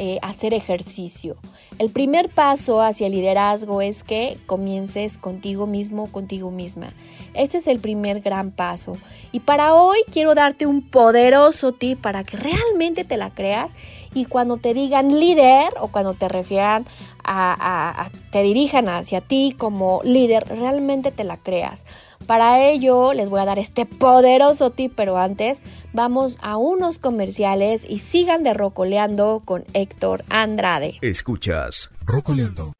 eh, 0.00 0.18
hacer 0.22 0.52
ejercicio. 0.52 1.34
El 1.78 1.90
primer 1.90 2.28
paso 2.28 2.82
hacia 2.82 3.06
el 3.06 3.14
liderazgo 3.14 3.80
es 3.80 4.04
que 4.04 4.38
comiences 4.46 5.16
contigo 5.16 5.66
mismo, 5.66 6.12
contigo 6.12 6.50
misma. 6.50 6.92
Este 7.32 7.58
es 7.58 7.66
el 7.66 7.80
primer 7.80 8.20
gran 8.20 8.50
paso. 8.50 8.98
Y 9.32 9.40
para 9.40 9.74
hoy 9.74 9.98
quiero 10.12 10.34
darte 10.34 10.66
un 10.66 10.82
poderoso 10.82 11.72
tip 11.72 12.00
para 12.00 12.22
que 12.22 12.36
realmente 12.36 13.04
te 13.04 13.16
la 13.16 13.30
creas 13.30 13.70
y 14.12 14.26
cuando 14.26 14.58
te 14.58 14.74
digan 14.74 15.18
líder 15.18 15.72
o 15.80 15.88
cuando 15.88 16.12
te 16.14 16.28
refieran 16.28 16.86
a 17.24 18.10
te 18.30 18.42
dirijan 18.42 18.88
hacia 18.88 19.20
ti 19.20 19.54
como 19.56 20.00
líder, 20.04 20.46
realmente 20.48 21.10
te 21.10 21.24
la 21.24 21.38
creas. 21.38 21.84
Para 22.26 22.66
ello 22.68 23.12
les 23.12 23.28
voy 23.28 23.40
a 23.40 23.44
dar 23.44 23.58
este 23.58 23.86
poderoso 23.86 24.70
tip, 24.70 24.92
pero 24.94 25.18
antes 25.18 25.58
vamos 25.92 26.38
a 26.40 26.56
unos 26.56 26.98
comerciales 26.98 27.84
y 27.88 27.98
sigan 27.98 28.42
de 28.42 28.54
Rocoleando 28.54 29.42
con 29.44 29.64
Héctor 29.72 30.24
Andrade. 30.28 30.98
Escuchas 31.00 31.90
Rocoleando. 32.04 32.72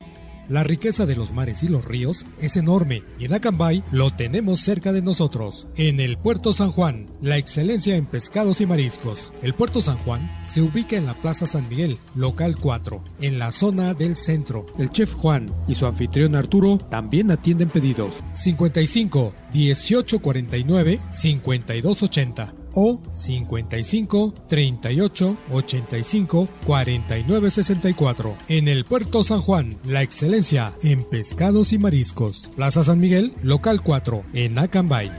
La 0.48 0.64
riqueza 0.64 1.04
de 1.04 1.14
los 1.14 1.32
mares 1.32 1.62
y 1.62 1.68
los 1.68 1.84
ríos 1.84 2.24
es 2.40 2.56
enorme 2.56 3.02
y 3.18 3.26
en 3.26 3.34
Acambay 3.34 3.84
lo 3.90 4.10
tenemos 4.10 4.60
cerca 4.60 4.92
de 4.92 5.02
nosotros. 5.02 5.66
En 5.76 6.00
el 6.00 6.16
Puerto 6.16 6.54
San 6.54 6.72
Juan, 6.72 7.10
la 7.20 7.36
excelencia 7.36 7.96
en 7.96 8.06
pescados 8.06 8.62
y 8.62 8.66
mariscos. 8.66 9.32
El 9.42 9.52
Puerto 9.52 9.82
San 9.82 9.98
Juan 9.98 10.30
se 10.44 10.62
ubica 10.62 10.96
en 10.96 11.04
la 11.04 11.14
Plaza 11.14 11.46
San 11.46 11.68
Miguel, 11.68 11.98
local 12.14 12.56
4, 12.58 13.04
en 13.20 13.38
la 13.38 13.50
zona 13.50 13.92
del 13.92 14.16
centro. 14.16 14.64
El 14.78 14.88
chef 14.88 15.12
Juan 15.12 15.52
y 15.68 15.74
su 15.74 15.84
anfitrión 15.84 16.34
Arturo 16.34 16.78
también 16.90 17.30
atienden 17.30 17.68
pedidos. 17.68 18.14
55 18.32 19.34
1849 19.52 21.00
5280 21.12 22.57
o 22.78 23.02
55 23.10 24.34
38 24.48 25.36
85 25.50 26.48
49 26.64 27.50
64. 27.50 28.36
En 28.46 28.68
el 28.68 28.84
Puerto 28.84 29.24
San 29.24 29.40
Juan, 29.40 29.76
la 29.84 30.02
excelencia 30.02 30.74
en 30.82 31.02
pescados 31.02 31.72
y 31.72 31.78
mariscos. 31.78 32.48
Plaza 32.54 32.84
San 32.84 33.00
Miguel, 33.00 33.34
local 33.42 33.82
4, 33.82 34.22
en 34.32 34.60
Acambay. 34.60 35.10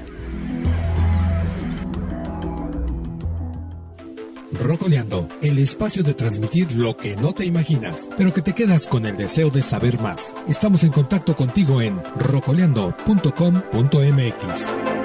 Rocoleando, 4.54 5.28
el 5.42 5.58
espacio 5.60 6.02
de 6.04 6.14
transmitir 6.14 6.72
lo 6.74 6.96
que 6.98 7.16
no 7.16 7.34
te 7.34 7.46
imaginas, 7.46 8.10
pero 8.18 8.34
que 8.34 8.42
te 8.42 8.54
quedas 8.54 8.88
con 8.88 9.06
el 9.06 9.16
deseo 9.18 9.50
de 9.50 9.62
saber 9.62 10.02
más. 10.02 10.36
Estamos 10.48 10.84
en 10.84 10.92
contacto 10.92 11.36
contigo 11.36 11.82
en 11.82 12.00
rocoleando.com.mx. 12.18 14.99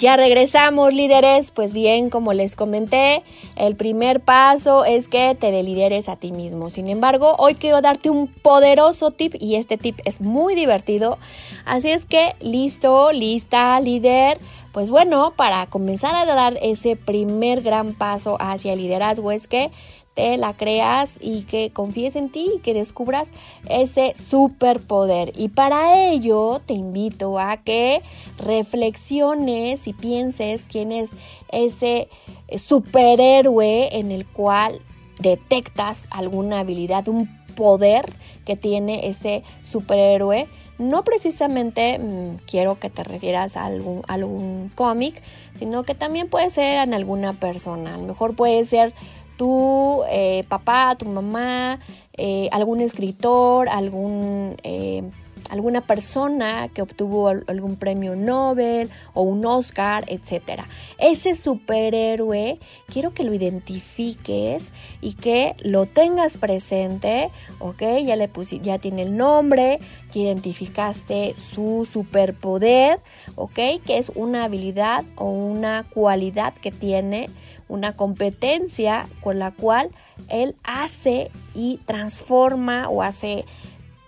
Ya 0.00 0.16
regresamos, 0.16 0.94
líderes. 0.94 1.50
Pues 1.50 1.74
bien, 1.74 2.08
como 2.08 2.32
les 2.32 2.56
comenté, 2.56 3.22
el 3.54 3.76
primer 3.76 4.20
paso 4.20 4.86
es 4.86 5.08
que 5.08 5.34
te 5.34 5.62
lideres 5.62 6.08
a 6.08 6.16
ti 6.16 6.32
mismo. 6.32 6.70
Sin 6.70 6.88
embargo, 6.88 7.34
hoy 7.36 7.54
quiero 7.56 7.82
darte 7.82 8.08
un 8.08 8.26
poderoso 8.26 9.10
tip 9.10 9.34
y 9.38 9.56
este 9.56 9.76
tip 9.76 10.00
es 10.06 10.22
muy 10.22 10.54
divertido. 10.54 11.18
Así 11.66 11.90
es 11.90 12.06
que, 12.06 12.34
listo, 12.40 13.12
lista, 13.12 13.78
líder. 13.78 14.38
Pues 14.72 14.88
bueno, 14.88 15.34
para 15.36 15.66
comenzar 15.66 16.14
a 16.14 16.24
dar 16.24 16.58
ese 16.62 16.96
primer 16.96 17.60
gran 17.60 17.92
paso 17.92 18.38
hacia 18.40 18.72
el 18.72 18.78
liderazgo 18.78 19.32
es 19.32 19.48
que 19.48 19.70
te 20.14 20.36
la 20.36 20.56
creas 20.56 21.14
y 21.20 21.42
que 21.42 21.70
confíes 21.72 22.16
en 22.16 22.30
ti 22.30 22.52
y 22.56 22.58
que 22.60 22.74
descubras 22.74 23.28
ese 23.68 24.14
superpoder. 24.16 25.32
Y 25.36 25.48
para 25.48 26.10
ello 26.10 26.60
te 26.64 26.74
invito 26.74 27.38
a 27.38 27.58
que 27.58 28.02
reflexiones 28.38 29.86
y 29.86 29.92
pienses 29.92 30.62
quién 30.68 30.92
es 30.92 31.10
ese 31.52 32.08
superhéroe 32.56 33.96
en 33.98 34.10
el 34.10 34.26
cual 34.26 34.80
detectas 35.18 36.06
alguna 36.10 36.60
habilidad, 36.60 37.08
un 37.08 37.28
poder 37.54 38.10
que 38.44 38.56
tiene 38.56 39.06
ese 39.08 39.42
superhéroe. 39.62 40.48
No 40.78 41.04
precisamente 41.04 41.98
mmm, 41.98 42.36
quiero 42.46 42.78
que 42.78 42.88
te 42.88 43.04
refieras 43.04 43.58
a 43.58 43.66
algún, 43.66 44.02
algún 44.08 44.72
cómic, 44.74 45.22
sino 45.54 45.82
que 45.82 45.94
también 45.94 46.28
puede 46.28 46.48
ser 46.48 46.82
en 46.82 46.94
alguna 46.94 47.34
persona. 47.34 47.94
A 47.94 47.98
lo 47.98 48.04
mejor 48.04 48.34
puede 48.34 48.64
ser 48.64 48.94
tu 49.40 50.02
eh, 50.10 50.44
papá, 50.48 50.94
tu 50.98 51.06
mamá, 51.06 51.78
eh, 52.18 52.50
algún 52.52 52.82
escritor, 52.82 53.70
algún, 53.70 54.54
eh, 54.64 55.02
alguna 55.48 55.80
persona 55.80 56.68
que 56.68 56.82
obtuvo 56.82 57.28
algún 57.28 57.76
premio 57.76 58.16
Nobel 58.16 58.90
o 59.14 59.22
un 59.22 59.46
Oscar, 59.46 60.04
etc. 60.08 60.64
Ese 60.98 61.34
superhéroe 61.34 62.58
quiero 62.86 63.14
que 63.14 63.24
lo 63.24 63.32
identifiques 63.32 64.72
y 65.00 65.14
que 65.14 65.56
lo 65.60 65.86
tengas 65.86 66.36
presente, 66.36 67.30
¿ok? 67.60 67.80
Ya, 68.04 68.16
le 68.16 68.28
ya 68.60 68.78
tiene 68.78 69.00
el 69.00 69.16
nombre, 69.16 69.80
ya 70.12 70.20
identificaste 70.20 71.34
su 71.34 71.88
superpoder, 71.90 73.00
¿ok? 73.36 73.54
Que 73.86 73.96
es 73.96 74.12
una 74.14 74.44
habilidad 74.44 75.06
o 75.16 75.30
una 75.30 75.86
cualidad 75.88 76.52
que 76.52 76.72
tiene 76.72 77.30
una 77.70 77.96
competencia 77.96 79.08
con 79.22 79.38
la 79.38 79.52
cual 79.52 79.88
él 80.28 80.56
hace 80.64 81.30
y 81.54 81.78
transforma 81.86 82.88
o 82.88 83.02
hace 83.02 83.46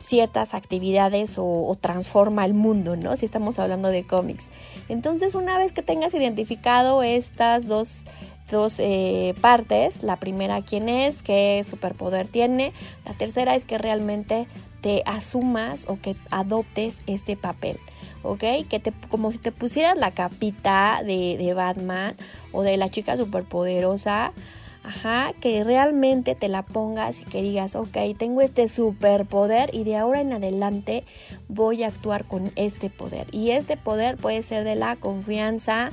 ciertas 0.02 0.54
actividades 0.54 1.36
o, 1.38 1.78
transforma 1.80 2.44
el 2.44 2.54
mundo, 2.54 2.96
¿no? 2.96 3.16
Si 3.16 3.24
estamos 3.24 3.58
hablando 3.58 3.88
de 3.88 4.04
cómics. 4.06 4.46
Entonces, 4.88 5.34
una 5.34 5.56
vez 5.56 5.72
que 5.72 5.82
tengas 5.82 6.12
identificado 6.12 7.02
estas 7.02 7.66
dos, 7.66 8.04
dos 8.50 8.74
eh, 8.78 9.34
partes, 9.40 10.02
la 10.02 10.16
primera 10.16 10.60
quién 10.62 10.88
es, 10.88 11.22
qué 11.22 11.64
superpoder 11.68 12.26
tiene, 12.26 12.72
la 13.06 13.14
tercera 13.14 13.54
es 13.54 13.64
que 13.64 13.78
realmente 13.78 14.48
te 14.80 15.02
asumas 15.06 15.86
o 15.88 15.98
que 16.00 16.16
adoptes 16.30 17.02
este 17.06 17.36
papel. 17.36 17.78
¿Ok? 18.22 18.44
Que 18.68 18.80
te, 18.80 18.92
como 19.08 19.30
si 19.32 19.38
te 19.38 19.52
pusieras 19.52 19.96
la 19.96 20.10
capita 20.10 21.02
de, 21.04 21.36
de 21.38 21.54
Batman 21.54 22.16
o 22.52 22.62
de 22.62 22.76
la 22.76 22.88
chica 22.88 23.16
superpoderosa, 23.16 24.32
ajá, 24.84 25.32
que 25.40 25.64
realmente 25.64 26.34
te 26.34 26.48
la 26.48 26.62
pongas 26.62 27.20
y 27.20 27.24
que 27.24 27.42
digas, 27.42 27.76
ok, 27.76 27.96
tengo 28.18 28.40
este 28.40 28.68
superpoder 28.68 29.70
y 29.72 29.84
de 29.84 29.96
ahora 29.96 30.20
en 30.20 30.32
adelante 30.32 31.04
voy 31.48 31.82
a 31.82 31.88
actuar 31.88 32.24
con 32.24 32.50
este 32.56 32.90
poder. 32.90 33.26
Y 33.32 33.50
este 33.50 33.76
poder 33.76 34.16
puede 34.16 34.42
ser 34.42 34.64
de 34.64 34.74
la 34.74 34.96
confianza, 34.96 35.90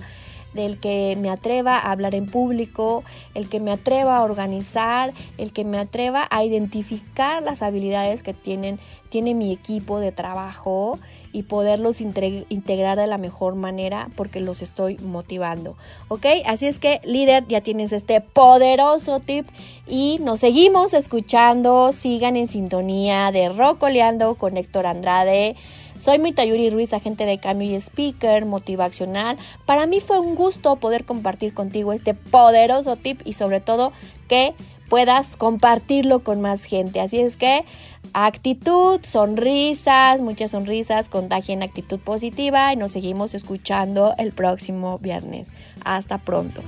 del 0.53 0.79
que 0.79 1.15
me 1.19 1.29
atreva 1.29 1.77
a 1.77 1.91
hablar 1.91 2.15
en 2.15 2.25
público, 2.25 3.03
el 3.35 3.49
que 3.49 3.59
me 3.59 3.71
atreva 3.71 4.17
a 4.17 4.23
organizar, 4.23 5.13
el 5.37 5.53
que 5.53 5.63
me 5.63 5.77
atreva 5.77 6.27
a 6.31 6.43
identificar 6.43 7.43
las 7.43 7.61
habilidades 7.61 8.23
que 8.23 8.33
tienen, 8.33 8.79
tiene 9.09 9.35
mi 9.35 9.51
equipo 9.51 9.99
de 9.99 10.11
trabajo 10.11 10.97
y 11.31 11.43
poderlos 11.43 12.01
integrar 12.01 12.97
de 12.97 13.07
la 13.07 13.17
mejor 13.17 13.55
manera 13.55 14.09
porque 14.15 14.39
los 14.39 14.61
estoy 14.61 14.97
motivando. 14.97 15.75
¿Ok? 16.07 16.25
Así 16.45 16.67
es 16.67 16.79
que 16.79 17.01
líder, 17.03 17.47
ya 17.47 17.61
tienes 17.61 17.91
este 17.91 18.21
poderoso 18.21 19.19
tip 19.19 19.47
y 19.87 20.17
nos 20.21 20.39
seguimos 20.39 20.93
escuchando. 20.93 21.91
Sigan 21.91 22.35
en 22.35 22.47
sintonía 22.47 23.31
de 23.31 23.49
Rocoleando 23.49 24.35
con 24.35 24.57
Héctor 24.57 24.85
Andrade. 24.85 25.55
Soy 25.99 26.17
Mitayuri 26.17 26.69
Ruiz, 26.69 26.93
agente 26.93 27.25
de 27.25 27.39
cambio 27.39 27.69
y 27.69 27.75
speaker 27.75 28.45
motivacional. 28.45 29.37
Para 29.65 29.85
mí 29.85 29.99
fue 29.99 30.17
un 30.19 30.33
gusto 30.33 30.77
poder 30.77 31.03
compartir 31.03 31.53
contigo 31.53 31.91
este 31.91 32.13
poderoso 32.13 32.95
tip 32.95 33.21
y 33.25 33.33
sobre 33.33 33.59
todo 33.59 33.91
que 34.29 34.53
puedas 34.89 35.37
compartirlo 35.37 36.23
con 36.23 36.41
más 36.41 36.63
gente. 36.63 36.99
Así 36.99 37.19
es 37.19 37.37
que 37.37 37.65
actitud, 38.13 39.01
sonrisas, 39.03 40.21
muchas 40.21 40.51
sonrisas, 40.51 41.09
contagien 41.09 41.63
actitud 41.63 41.99
positiva 41.99 42.73
y 42.73 42.75
nos 42.75 42.91
seguimos 42.91 43.33
escuchando 43.33 44.13
el 44.17 44.31
próximo 44.31 44.97
viernes. 44.99 45.47
Hasta 45.83 46.17
pronto. 46.17 46.61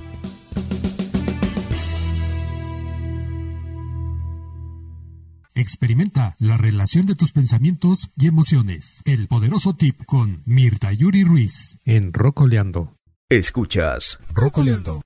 Experimenta 5.54 6.34
la 6.38 6.56
relación 6.56 7.06
de 7.06 7.14
tus 7.14 7.32
pensamientos 7.32 8.10
y 8.16 8.26
emociones. 8.26 9.02
El 9.04 9.28
poderoso 9.28 9.74
tip 9.74 10.04
con 10.06 10.42
Mirta 10.46 10.92
Yuri 10.92 11.24
Ruiz 11.24 11.78
en 11.84 12.12
Rocoleando. 12.12 12.96
Escuchas 13.28 14.18
Rocoleando. 14.34 15.02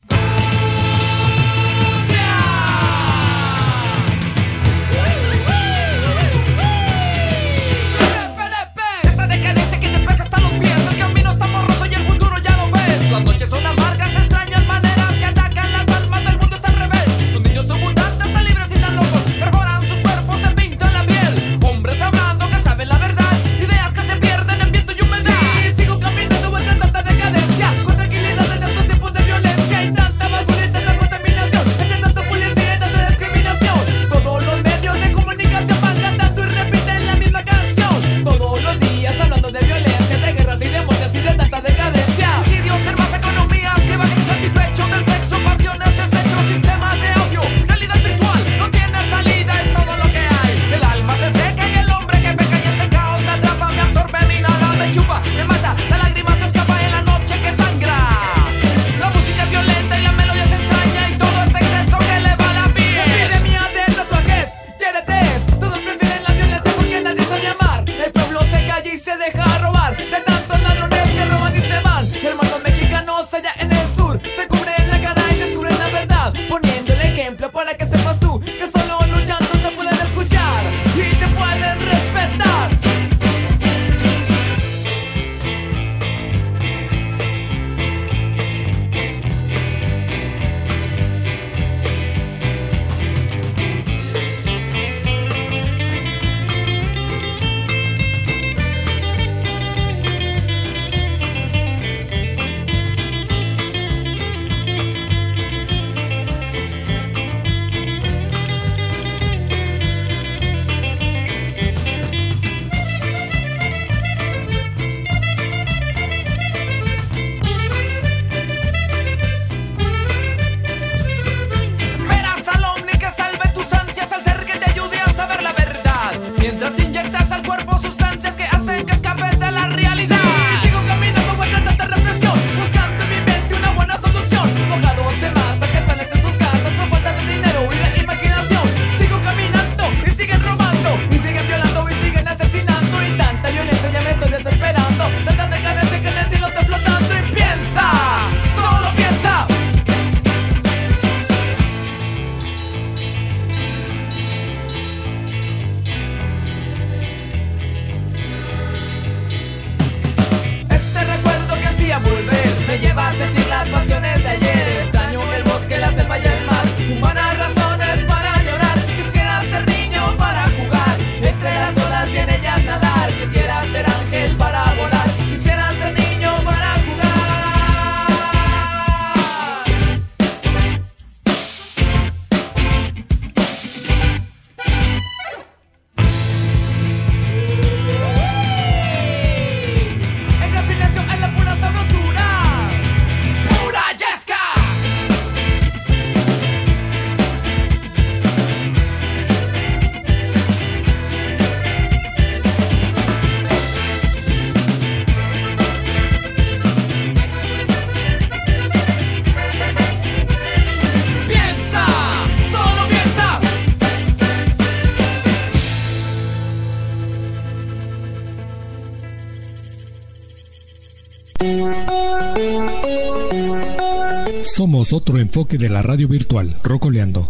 Otro 224.93 225.19
enfoque 225.19 225.59
de 225.59 225.69
la 225.69 225.83
radio 225.83 226.07
virtual, 226.07 226.57
Rocoleando. 226.63 227.29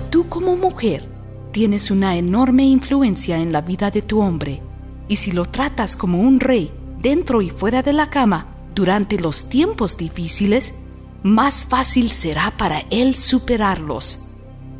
Tú 0.09 0.27
como 0.29 0.57
mujer 0.57 1.07
tienes 1.51 1.91
una 1.91 2.17
enorme 2.17 2.63
influencia 2.63 3.37
en 3.37 3.51
la 3.51 3.61
vida 3.61 3.91
de 3.91 4.01
tu 4.01 4.19
hombre 4.19 4.63
y 5.07 5.17
si 5.17 5.31
lo 5.31 5.45
tratas 5.45 5.95
como 5.95 6.21
un 6.21 6.39
rey 6.39 6.71
dentro 6.99 7.43
y 7.43 7.51
fuera 7.51 7.83
de 7.83 7.93
la 7.93 8.09
cama 8.09 8.47
durante 8.73 9.19
los 9.19 9.49
tiempos 9.49 9.95
difíciles, 9.95 10.85
más 11.21 11.63
fácil 11.63 12.09
será 12.09 12.57
para 12.57 12.79
él 12.89 13.13
superarlos. 13.13 14.23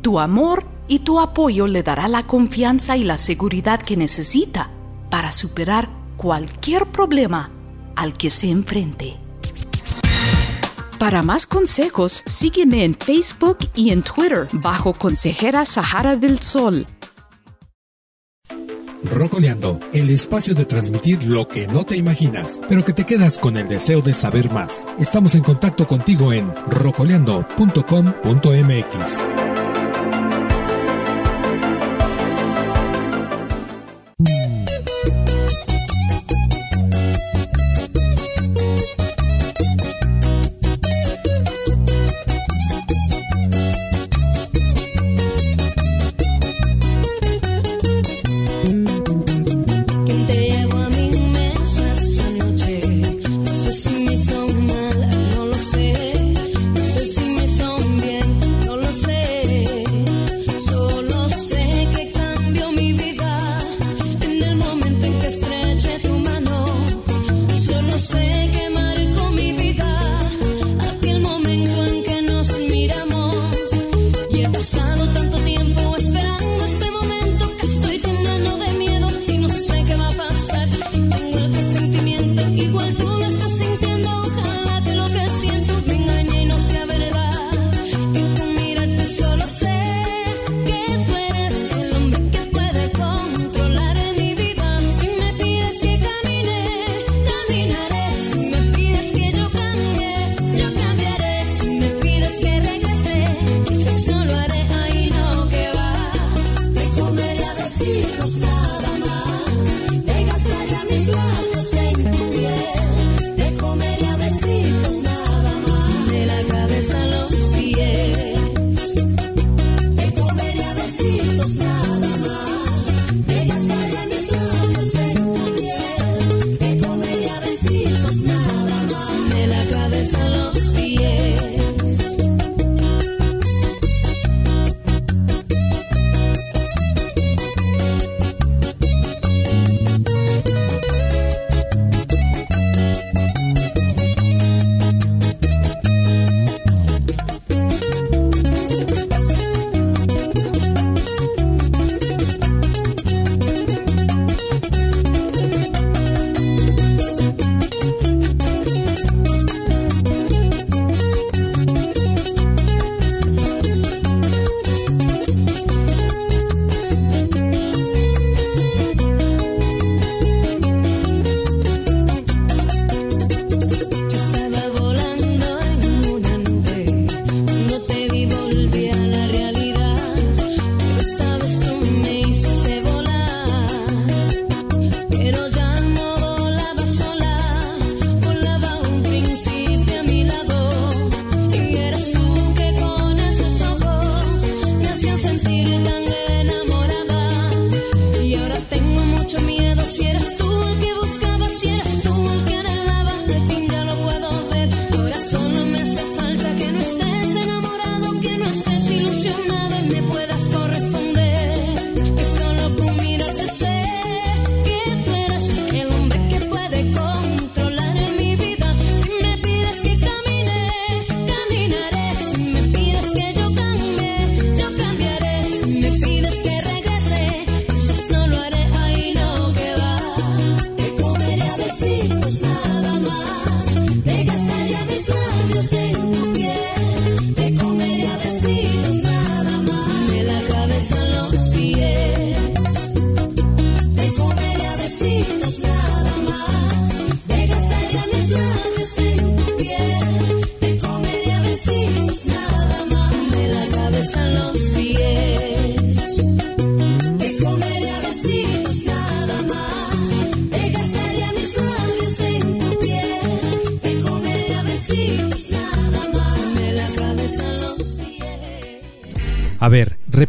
Tu 0.02 0.18
amor 0.18 0.73
y 0.88 1.00
tu 1.00 1.20
apoyo 1.20 1.66
le 1.66 1.82
dará 1.82 2.08
la 2.08 2.22
confianza 2.22 2.96
y 2.96 3.02
la 3.02 3.18
seguridad 3.18 3.80
que 3.80 3.96
necesita 3.96 4.70
para 5.10 5.32
superar 5.32 5.88
cualquier 6.16 6.86
problema 6.86 7.50
al 7.96 8.12
que 8.12 8.30
se 8.30 8.50
enfrente. 8.50 9.16
Para 10.98 11.22
más 11.22 11.46
consejos, 11.46 12.22
sígueme 12.26 12.84
en 12.84 12.94
Facebook 12.94 13.58
y 13.74 13.90
en 13.90 14.02
Twitter 14.02 14.46
bajo 14.52 14.94
Consejera 14.94 15.66
Sahara 15.66 16.16
del 16.16 16.38
Sol. 16.38 16.86
Rocoleando, 19.04 19.78
el 19.92 20.08
espacio 20.08 20.54
de 20.54 20.64
transmitir 20.64 21.24
lo 21.24 21.46
que 21.46 21.66
no 21.66 21.84
te 21.84 21.94
imaginas, 21.96 22.58
pero 22.68 22.82
que 22.84 22.94
te 22.94 23.04
quedas 23.04 23.38
con 23.38 23.58
el 23.58 23.68
deseo 23.68 24.00
de 24.00 24.14
saber 24.14 24.50
más. 24.50 24.86
Estamos 24.98 25.34
en 25.34 25.42
contacto 25.42 25.86
contigo 25.86 26.32
en 26.32 26.50
rocoleando.com.mx. 26.68 29.53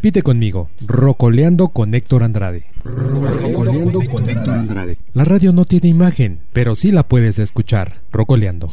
repite 0.06 0.22
conmigo. 0.22 0.70
Rocoleando 0.86 1.70
con 1.70 1.96
Héctor 1.96 2.22
Andrade. 2.22 2.68
Rocoleando 2.84 4.02
con 4.08 4.30
Héctor 4.30 4.54
Andrade. 4.54 4.98
La 5.16 5.26
radio 5.26 5.52
no 5.52 5.66
tiene 5.66 5.88
imagen, 5.88 6.42
pero 6.54 6.76
sí 6.76 6.92
la 6.92 7.02
puedes 7.02 7.40
escuchar. 7.40 8.02
Rocoleando. 8.12 8.70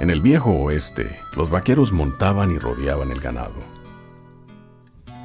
En 0.00 0.08
el 0.08 0.22
viejo 0.22 0.50
oeste, 0.52 1.10
los 1.36 1.50
vaqueros 1.50 1.92
montaban 1.92 2.50
y 2.52 2.58
rodeaban 2.58 3.10
el 3.10 3.20
ganado. 3.20 3.52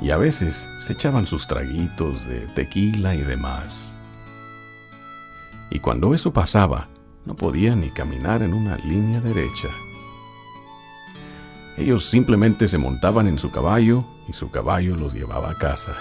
Y 0.01 0.09
a 0.09 0.17
veces 0.17 0.67
se 0.81 0.91
echaban 0.91 1.27
sus 1.27 1.47
traguitos 1.47 2.27
de 2.27 2.41
tequila 2.55 3.15
y 3.15 3.21
demás. 3.21 3.84
Y 5.75 5.79
cuando 5.79 6.13
eso 6.13 6.31
pasaba, 6.31 6.87
no 7.25 7.35
podían 7.35 7.81
ni 7.81 7.89
caminar 7.89 8.41
en 8.41 8.53
una 8.53 8.77
línea 8.77 9.19
derecha. 9.19 9.67
Ellos 11.77 12.05
simplemente 12.05 12.69
se 12.69 12.77
montaban 12.77 13.27
en 13.27 13.37
su 13.37 13.51
caballo 13.51 14.05
y 14.29 14.31
su 14.31 14.49
caballo 14.49 14.95
los 14.95 15.13
llevaba 15.13 15.51
a 15.51 15.55
casa. 15.55 15.97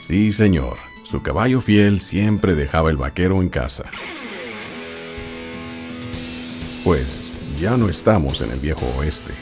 Sí, 0.00 0.32
señor, 0.32 0.78
su 1.04 1.22
caballo 1.22 1.60
fiel 1.60 2.00
siempre 2.00 2.54
dejaba 2.54 2.88
el 2.88 2.96
vaquero 2.96 3.42
en 3.42 3.50
casa. 3.50 3.84
Pues 6.82 7.30
ya 7.58 7.76
no 7.76 7.90
estamos 7.90 8.40
en 8.40 8.52
el 8.52 8.58
viejo 8.58 8.86
oeste. 8.96 9.34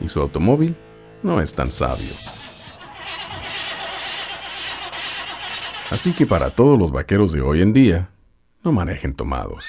Y 0.00 0.08
su 0.08 0.18
automóvil 0.18 0.74
no 1.22 1.42
es 1.42 1.52
tan 1.52 1.70
sabio. 1.70 2.14
Así 5.92 6.14
que 6.14 6.26
para 6.26 6.54
todos 6.54 6.78
los 6.78 6.90
vaqueros 6.90 7.32
de 7.32 7.42
hoy 7.42 7.60
en 7.60 7.74
día, 7.74 8.08
no 8.64 8.72
manejen 8.72 9.14
tomados. 9.14 9.66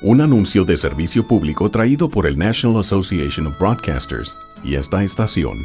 Un 0.00 0.22
anuncio 0.22 0.64
de 0.64 0.78
servicio 0.78 1.28
público 1.28 1.68
traído 1.70 2.08
por 2.08 2.26
el 2.26 2.38
National 2.38 2.80
Association 2.80 3.46
of 3.46 3.58
Broadcasters 3.58 4.34
y 4.64 4.76
esta 4.76 5.04
estación. 5.04 5.58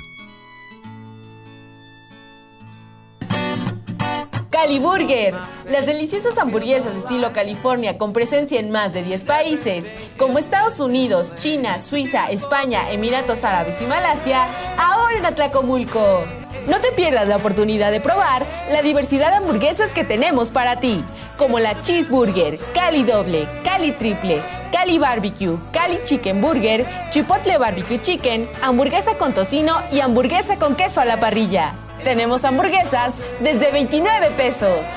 Caliburger, 4.71 5.33
las 5.69 5.85
deliciosas 5.85 6.37
hamburguesas 6.37 6.95
estilo 6.95 7.33
California 7.33 7.97
con 7.97 8.13
presencia 8.13 8.57
en 8.57 8.71
más 8.71 8.93
de 8.93 9.03
10 9.03 9.25
países, 9.25 9.85
como 10.15 10.37
Estados 10.37 10.79
Unidos, 10.79 11.35
China, 11.35 11.77
Suiza, 11.81 12.31
España, 12.31 12.89
Emiratos 12.89 13.43
Árabes 13.43 13.81
y 13.81 13.85
Malasia, 13.85 14.47
ahora 14.77 15.17
en 15.17 15.25
Atlacomulco. 15.25 16.23
No 16.69 16.79
te 16.79 16.93
pierdas 16.93 17.27
la 17.27 17.35
oportunidad 17.35 17.91
de 17.91 17.99
probar 17.99 18.45
la 18.71 18.81
diversidad 18.81 19.31
de 19.31 19.37
hamburguesas 19.37 19.91
que 19.91 20.05
tenemos 20.05 20.51
para 20.51 20.79
ti, 20.79 21.03
como 21.37 21.59
la 21.59 21.81
Cheeseburger, 21.81 22.57
Cali 22.73 23.03
Doble, 23.03 23.49
Cali 23.65 23.91
Triple, 23.91 24.41
Cali 24.71 24.99
Barbecue, 24.99 25.57
Cali 25.73 25.99
Chicken 26.05 26.39
Burger, 26.39 26.85
Chipotle 27.09 27.57
Barbecue 27.57 28.01
Chicken, 28.01 28.47
hamburguesa 28.61 29.17
con 29.17 29.33
tocino 29.33 29.75
y 29.91 29.99
hamburguesa 29.99 30.57
con 30.57 30.77
queso 30.77 31.01
a 31.01 31.05
la 31.05 31.19
parrilla. 31.19 31.73
Tenemos 32.03 32.43
hamburguesas 32.45 33.15
desde 33.39 33.71
29 33.71 34.31
pesos. 34.31 34.87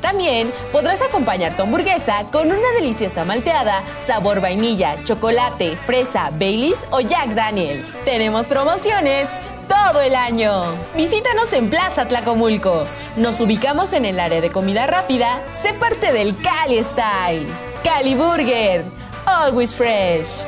También 0.00 0.52
podrás 0.72 1.02
acompañar 1.02 1.56
tu 1.56 1.62
hamburguesa 1.64 2.26
con 2.30 2.46
una 2.46 2.70
deliciosa 2.76 3.24
malteada, 3.24 3.82
sabor 3.98 4.40
vainilla, 4.40 4.96
chocolate, 5.04 5.76
fresa, 5.76 6.30
Baileys 6.30 6.86
o 6.90 7.00
Jack 7.00 7.30
Daniels. 7.30 7.96
Tenemos 8.04 8.46
promociones 8.46 9.28
todo 9.68 10.00
el 10.00 10.14
año. 10.14 10.74
Visítanos 10.94 11.52
en 11.52 11.70
Plaza 11.70 12.06
Tlacomulco. 12.06 12.86
Nos 13.16 13.40
ubicamos 13.40 13.92
en 13.92 14.04
el 14.04 14.20
área 14.20 14.40
de 14.40 14.50
comida 14.50 14.86
rápida. 14.86 15.40
Sé 15.50 15.72
parte 15.74 16.12
del 16.12 16.36
Cali 16.38 16.82
Style. 16.82 17.46
Cali 17.82 18.14
Burger. 18.14 18.84
Always 19.26 19.74
fresh. 19.74 20.46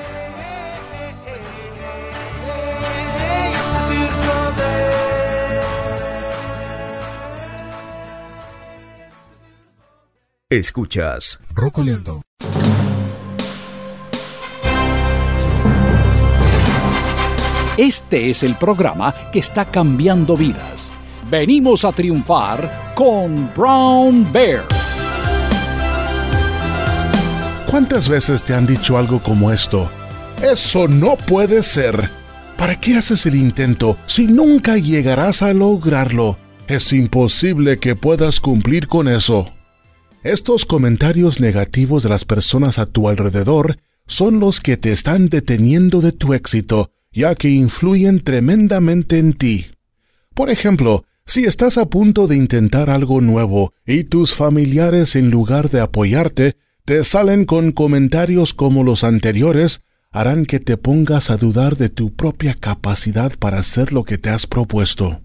Escuchas 10.51 11.41
Rocoleando. 11.55 12.23
Este 17.77 18.31
es 18.31 18.43
el 18.43 18.55
programa 18.55 19.15
que 19.31 19.41
está 19.41 19.71
cambiando 19.71 20.39
vidas. 20.39 20.91
Venimos 21.31 21.85
a 21.85 21.93
triunfar 21.93 22.95
con 22.95 23.51
Brown 23.55 24.27
Bear. 24.33 24.65
¿Cuántas 27.71 28.09
veces 28.09 28.43
te 28.43 28.55
han 28.55 28.67
dicho 28.67 28.97
algo 28.97 29.23
como 29.23 29.53
esto? 29.53 29.91
Eso 30.43 30.89
no 30.89 31.17
puede 31.17 31.63
ser. 31.63 32.09
¿Para 32.57 32.81
qué 32.81 32.97
haces 32.97 33.27
el 33.27 33.35
intento 33.35 33.99
si 34.07 34.27
nunca 34.27 34.79
llegarás 34.79 35.43
a 35.43 35.53
lograrlo? 35.53 36.39
Es 36.69 36.95
imposible 36.95 37.79
que 37.79 37.95
puedas 37.95 38.41
cumplir 38.41 38.89
con 38.89 39.09
eso. 39.09 39.53
Estos 40.25 40.67
comentarios 40.67 41.39
negativos 41.39 42.03
de 42.03 42.09
las 42.09 42.25
personas 42.25 42.81
a 42.81 42.87
tu 42.87 43.09
alrededor 43.09 43.79
son 44.07 44.41
los 44.41 44.61
que 44.61 44.77
te 44.77 44.93
están 44.93 45.29
deteniendo 45.29 46.01
de 46.01 46.11
tu 46.11 46.35
éxito, 46.35 46.91
ya 47.13 47.37
que 47.37 47.51
influyen 47.51 48.21
tremendamente 48.21 49.19
en 49.19 49.33
ti. 49.33 49.67
Por 50.35 50.51
ejemplo, 50.51 51.05
si 51.25 51.45
estás 51.45 51.79
a 51.79 51.87
punto 51.87 52.27
de 52.27 52.37
intentar 52.37 52.91
algo 52.91 53.21
nuevo 53.21 53.73
y 53.87 54.05
tus 54.05 54.35
familiares 54.35 55.15
en 55.15 55.31
lugar 55.31 55.71
de 55.71 55.81
apoyarte 55.81 56.57
te 56.85 57.05
salen 57.05 57.45
con 57.45 57.71
comentarios 57.71 58.55
como 58.55 58.83
los 58.83 59.05
anteriores, 59.05 59.83
harán 60.11 60.47
que 60.47 60.59
te 60.59 60.77
pongas 60.77 61.31
a 61.31 61.37
dudar 61.37 61.77
de 61.77 61.91
tu 61.91 62.13
propia 62.13 62.55
capacidad 62.55 63.39
para 63.39 63.59
hacer 63.59 63.93
lo 63.93 64.03
que 64.03 64.19
te 64.19 64.31
has 64.31 64.49
propuesto. 64.49 65.21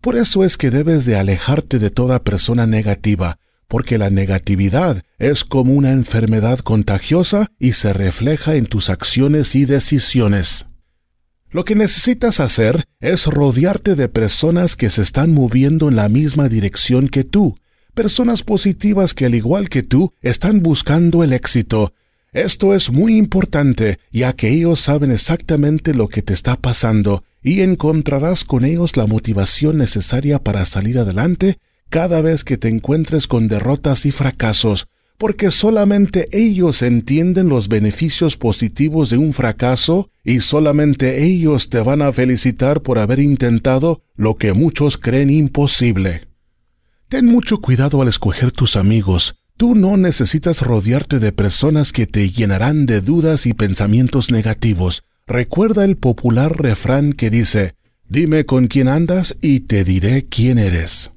Por 0.00 0.16
eso 0.16 0.42
es 0.42 0.56
que 0.56 0.70
debes 0.70 1.04
de 1.04 1.16
alejarte 1.16 1.78
de 1.78 1.90
toda 1.90 2.22
persona 2.22 2.66
negativa, 2.66 3.38
porque 3.72 3.96
la 3.96 4.10
negatividad 4.10 5.02
es 5.18 5.44
como 5.44 5.72
una 5.72 5.92
enfermedad 5.92 6.58
contagiosa 6.58 7.50
y 7.58 7.72
se 7.72 7.94
refleja 7.94 8.56
en 8.56 8.66
tus 8.66 8.90
acciones 8.90 9.54
y 9.54 9.64
decisiones. 9.64 10.66
Lo 11.48 11.64
que 11.64 11.74
necesitas 11.74 12.38
hacer 12.38 12.84
es 13.00 13.24
rodearte 13.24 13.94
de 13.94 14.10
personas 14.10 14.76
que 14.76 14.90
se 14.90 15.00
están 15.00 15.32
moviendo 15.32 15.88
en 15.88 15.96
la 15.96 16.10
misma 16.10 16.50
dirección 16.50 17.08
que 17.08 17.24
tú, 17.24 17.56
personas 17.94 18.42
positivas 18.42 19.14
que 19.14 19.24
al 19.24 19.34
igual 19.34 19.70
que 19.70 19.82
tú 19.82 20.12
están 20.20 20.60
buscando 20.60 21.24
el 21.24 21.32
éxito. 21.32 21.94
Esto 22.34 22.74
es 22.74 22.90
muy 22.90 23.16
importante, 23.16 23.98
ya 24.10 24.34
que 24.34 24.50
ellos 24.50 24.80
saben 24.80 25.10
exactamente 25.10 25.94
lo 25.94 26.08
que 26.08 26.20
te 26.20 26.34
está 26.34 26.56
pasando 26.56 27.24
y 27.42 27.62
encontrarás 27.62 28.44
con 28.44 28.66
ellos 28.66 28.98
la 28.98 29.06
motivación 29.06 29.78
necesaria 29.78 30.38
para 30.40 30.66
salir 30.66 30.98
adelante 30.98 31.56
cada 31.92 32.22
vez 32.22 32.42
que 32.42 32.56
te 32.56 32.68
encuentres 32.68 33.26
con 33.26 33.48
derrotas 33.48 34.06
y 34.06 34.12
fracasos, 34.12 34.88
porque 35.18 35.50
solamente 35.50 36.26
ellos 36.32 36.80
entienden 36.80 37.50
los 37.50 37.68
beneficios 37.68 38.38
positivos 38.38 39.10
de 39.10 39.18
un 39.18 39.34
fracaso 39.34 40.08
y 40.24 40.40
solamente 40.40 41.22
ellos 41.22 41.68
te 41.68 41.80
van 41.80 42.00
a 42.00 42.10
felicitar 42.10 42.80
por 42.80 42.98
haber 42.98 43.20
intentado 43.20 44.00
lo 44.16 44.36
que 44.36 44.54
muchos 44.54 44.96
creen 44.96 45.28
imposible. 45.28 46.28
Ten 47.10 47.26
mucho 47.26 47.60
cuidado 47.60 48.00
al 48.00 48.08
escoger 48.08 48.52
tus 48.52 48.76
amigos. 48.76 49.36
Tú 49.58 49.74
no 49.74 49.98
necesitas 49.98 50.62
rodearte 50.62 51.18
de 51.18 51.30
personas 51.30 51.92
que 51.92 52.06
te 52.06 52.30
llenarán 52.30 52.86
de 52.86 53.02
dudas 53.02 53.44
y 53.44 53.52
pensamientos 53.52 54.30
negativos. 54.30 55.02
Recuerda 55.26 55.84
el 55.84 55.98
popular 55.98 56.56
refrán 56.56 57.12
que 57.12 57.28
dice, 57.28 57.74
Dime 58.08 58.46
con 58.46 58.66
quién 58.66 58.88
andas 58.88 59.36
y 59.42 59.60
te 59.60 59.84
diré 59.84 60.24
quién 60.24 60.58
eres. 60.58 61.11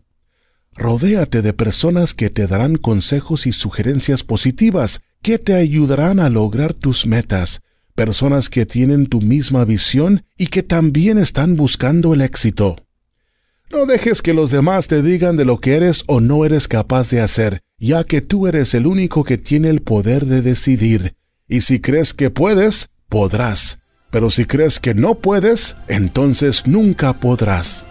Rodéate 0.76 1.42
de 1.42 1.54
personas 1.54 2.14
que 2.14 2.30
te 2.30 2.48
darán 2.48 2.76
consejos 2.76 3.48
y 3.48 3.54
sugerencias 3.54 4.24
positivas 4.24 5.02
que 5.22 5.40
te 5.40 5.56
ayudarán 5.56 6.20
a 6.20 6.30
lograr 6.30 6.74
tus 6.74 7.08
metas, 7.08 7.62
personas 7.96 8.50
que 8.50 8.66
tienen 8.66 9.08
tu 9.08 9.22
misma 9.22 9.64
visión 9.64 10.26
y 10.38 10.48
que 10.48 10.64
también 10.64 11.18
están 11.18 11.56
buscando 11.56 12.14
el 12.14 12.22
éxito. 12.22 12.76
No 13.72 13.86
dejes 13.86 14.22
que 14.22 14.34
los 14.34 14.52
demás 14.52 14.88
te 14.88 15.02
digan 15.02 15.38
de 15.38 15.46
lo 15.46 15.60
que 15.60 15.76
eres 15.76 16.04
o 16.08 16.22
no 16.22 16.46
eres 16.46 16.68
capaz 16.68 17.10
de 17.10 17.22
hacer, 17.22 17.62
ya 17.80 18.04
que 18.04 18.22
tú 18.22 18.46
eres 18.46 18.74
el 18.74 18.86
único 18.86 19.24
que 19.24 19.38
tiene 19.38 19.70
el 19.70 19.82
poder 19.82 20.26
de 20.26 20.42
decidir. 20.42 21.16
Y 21.48 21.62
si 21.62 21.80
crees 21.80 22.14
que 22.14 22.30
puedes, 22.30 22.90
podrás. 23.10 23.80
Pero 24.12 24.30
si 24.30 24.46
crees 24.46 24.80
que 24.80 24.94
no 24.94 25.16
puedes, 25.16 25.76
entonces 25.88 26.68
nunca 26.68 27.14
podrás. 27.14 27.88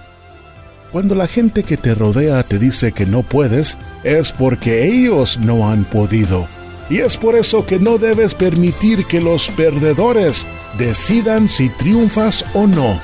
Cuando 0.95 1.17
la 1.17 1.27
gente 1.27 1.65
que 1.65 1.77
te 1.77 1.93
rodea 1.93 2.41
te 2.45 2.57
dice 2.57 2.93
que 2.93 3.05
no 3.05 3.25
puedes, 3.25 3.79
es 4.05 4.31
porque 4.31 4.87
ellos 4.87 5.39
no 5.39 5.69
han 5.69 5.83
podido. 5.83 6.47
Y 6.89 6.99
es 6.99 7.17
por 7.17 7.35
eso 7.35 7.67
que 7.67 7.81
no 7.81 7.99
debes 7.99 8.33
permitir 8.33 9.05
que 9.05 9.21
los 9.21 9.49
perdedores 9.51 10.47
decidan 10.79 11.49
si 11.49 11.69
triunfas 11.69 12.47
o 12.55 12.69
no. 12.69 13.01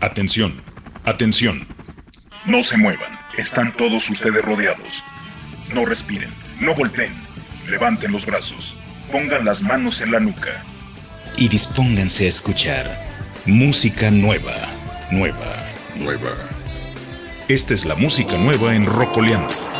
Atención, 0.00 0.62
atención. 1.04 1.66
No 2.46 2.62
se 2.62 2.76
muevan, 2.76 3.18
están 3.36 3.76
todos 3.76 4.08
ustedes 4.08 4.44
rodeados. 4.44 5.02
No 5.74 5.84
respiren, 5.84 6.30
no 6.60 6.76
volteen, 6.76 7.12
levanten 7.68 8.12
los 8.12 8.24
brazos, 8.24 8.76
pongan 9.10 9.44
las 9.44 9.62
manos 9.62 10.00
en 10.00 10.12
la 10.12 10.20
nuca. 10.20 10.62
y 11.36 11.48
dispónganse 11.48 12.26
a 12.26 12.28
escuchar 12.28 13.11
música 13.46 14.08
nueva, 14.08 14.54
nueva, 15.10 15.66
nueva. 15.96 16.30
Esta 17.48 17.74
es 17.74 17.84
la 17.84 17.96
música 17.96 18.38
nueva 18.38 18.76
en 18.76 18.86
Rocoleando. 18.86 19.71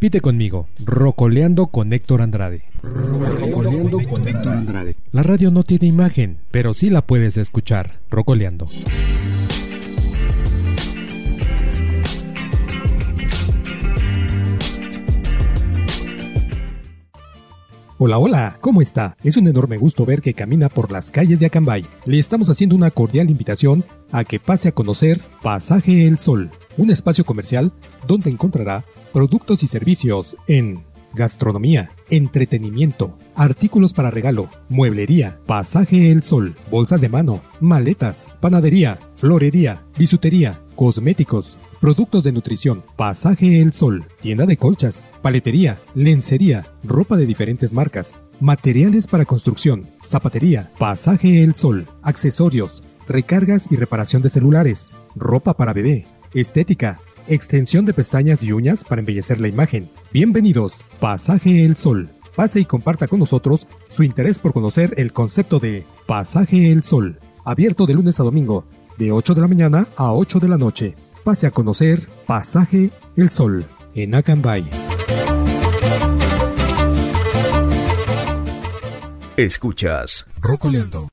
Repite 0.00 0.22
conmigo. 0.22 0.66
Rocoleando 0.82 1.66
con 1.66 1.92
Héctor 1.92 2.22
Andrade. 2.22 2.62
Rocoleando 2.82 3.98
con 4.08 4.26
Héctor 4.26 4.56
Andrade. 4.56 4.96
La 5.12 5.22
radio 5.22 5.50
no 5.50 5.62
tiene 5.62 5.88
imagen, 5.88 6.38
pero 6.50 6.72
sí 6.72 6.88
la 6.88 7.02
puedes 7.02 7.36
escuchar, 7.36 7.98
rocoleando. 8.08 8.66
Hola, 17.98 18.16
hola, 18.16 18.56
¿cómo 18.62 18.80
está? 18.80 19.18
Es 19.22 19.36
un 19.36 19.48
enorme 19.48 19.76
gusto 19.76 20.06
ver 20.06 20.22
que 20.22 20.32
camina 20.32 20.70
por 20.70 20.90
las 20.90 21.10
calles 21.10 21.40
de 21.40 21.46
Acambay. 21.46 21.84
Le 22.06 22.18
estamos 22.18 22.48
haciendo 22.48 22.74
una 22.74 22.90
cordial 22.90 23.28
invitación 23.28 23.84
a 24.12 24.24
que 24.24 24.40
pase 24.40 24.68
a 24.68 24.72
conocer 24.72 25.20
Pasaje 25.42 26.06
El 26.06 26.16
Sol, 26.16 26.48
un 26.78 26.90
espacio 26.90 27.26
comercial 27.26 27.70
donde 28.06 28.30
encontrará 28.30 28.86
productos 29.12 29.62
y 29.62 29.66
servicios 29.66 30.36
en 30.46 30.84
gastronomía, 31.14 31.90
entretenimiento, 32.08 33.16
artículos 33.34 33.92
para 33.92 34.10
regalo, 34.10 34.48
mueblería, 34.68 35.38
pasaje 35.46 36.10
El 36.12 36.22
Sol, 36.22 36.56
bolsas 36.70 37.00
de 37.00 37.08
mano, 37.08 37.40
maletas, 37.60 38.28
panadería, 38.40 38.98
florería, 39.16 39.82
bisutería, 39.98 40.60
cosméticos, 40.76 41.56
productos 41.80 42.24
de 42.24 42.32
nutrición, 42.32 42.84
pasaje 42.96 43.60
El 43.60 43.72
Sol, 43.72 44.04
tienda 44.20 44.46
de 44.46 44.56
colchas, 44.56 45.06
paletería, 45.22 45.80
lencería, 45.94 46.66
ropa 46.84 47.16
de 47.16 47.26
diferentes 47.26 47.72
marcas, 47.72 48.18
materiales 48.40 49.06
para 49.06 49.24
construcción, 49.24 49.88
zapatería, 50.04 50.70
pasaje 50.78 51.42
El 51.42 51.54
Sol, 51.54 51.86
accesorios, 52.02 52.82
recargas 53.08 53.70
y 53.72 53.76
reparación 53.76 54.22
de 54.22 54.28
celulares, 54.28 54.90
ropa 55.16 55.54
para 55.56 55.72
bebé, 55.72 56.06
estética, 56.32 57.00
extensión 57.28 57.84
de 57.84 57.94
pestañas 57.94 58.42
y 58.42 58.52
uñas 58.52 58.84
para 58.84 59.00
embellecer 59.00 59.40
la 59.40 59.48
imagen. 59.48 59.90
Bienvenidos, 60.12 60.84
Pasaje 60.98 61.64
El 61.64 61.76
Sol. 61.76 62.08
Pase 62.36 62.60
y 62.60 62.64
comparta 62.64 63.08
con 63.08 63.18
nosotros 63.18 63.66
su 63.88 64.02
interés 64.02 64.38
por 64.38 64.52
conocer 64.52 64.94
el 64.96 65.12
concepto 65.12 65.58
de 65.58 65.84
Pasaje 66.06 66.72
El 66.72 66.82
Sol, 66.82 67.18
abierto 67.44 67.86
de 67.86 67.94
lunes 67.94 68.20
a 68.20 68.24
domingo, 68.24 68.64
de 68.98 69.12
8 69.12 69.34
de 69.34 69.40
la 69.40 69.48
mañana 69.48 69.88
a 69.96 70.12
8 70.12 70.40
de 70.40 70.48
la 70.48 70.56
noche. 70.56 70.94
Pase 71.24 71.46
a 71.46 71.50
conocer 71.50 72.08
Pasaje 72.26 72.90
El 73.16 73.30
Sol 73.30 73.66
en 73.94 74.14
Acambay. 74.14 74.68
Escuchas 79.36 80.26
Rocoleando. 80.40 81.08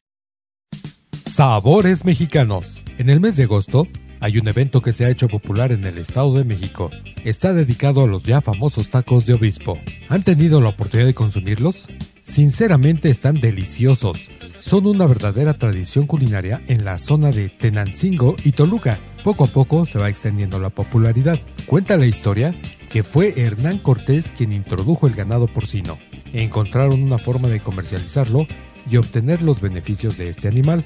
Sabores 1.12 2.04
mexicanos. 2.04 2.84
En 2.98 3.10
el 3.10 3.20
mes 3.20 3.36
de 3.36 3.44
agosto 3.44 3.88
hay 4.20 4.38
un 4.38 4.48
evento 4.48 4.82
que 4.82 4.94
se 4.94 5.06
ha 5.06 5.10
hecho 5.10 5.28
popular 5.28 5.72
en 5.72 5.86
el 5.86 5.98
Estado 5.98 6.34
de 6.34 6.44
México. 6.44 6.90
Está 7.24 7.54
dedicado 7.54 8.04
a 8.04 8.08
los 8.08 8.24
ya 8.24 8.42
famosos 8.42 8.90
tacos 8.90 9.26
de 9.26 9.34
obispo. 9.34 9.78
¿Han 10.10 10.24
tenido 10.24 10.62
la 10.62 10.70
oportunidad 10.70 11.08
de 11.08 11.14
consumirlos? 11.14 11.88
Sinceramente 12.24 13.10
están 13.10 13.40
deliciosos. 13.40 14.30
Son 14.60 14.86
una 14.86 15.06
verdadera 15.06 15.54
tradición 15.54 16.08
culinaria 16.08 16.62
en 16.68 16.84
la 16.84 16.98
zona 16.98 17.32
de 17.32 17.50
Tenancingo 17.50 18.36
y 18.44 18.52
Toluca. 18.52 19.00
Poco 19.24 19.46
a 19.46 19.48
poco 19.48 19.86
se 19.86 20.00
va 20.00 20.10
extendiendo 20.10 20.60
la 20.60 20.70
popularidad. 20.70 21.40
Cuenta 21.66 21.96
la 21.96 22.06
historia 22.06 22.54
que 22.90 23.04
fue 23.04 23.34
Hernán 23.38 23.78
Cortés 23.78 24.32
quien 24.36 24.52
introdujo 24.52 25.08
el 25.08 25.14
ganado 25.14 25.48
porcino. 25.48 25.98
Encontraron 26.34 27.02
una 27.02 27.18
forma 27.18 27.48
de 27.48 27.60
comercializarlo 27.60 28.48
y 28.90 28.98
obtener 28.98 29.42
los 29.42 29.62
beneficios 29.62 30.18
de 30.18 30.30
este 30.30 30.48
animal, 30.48 30.84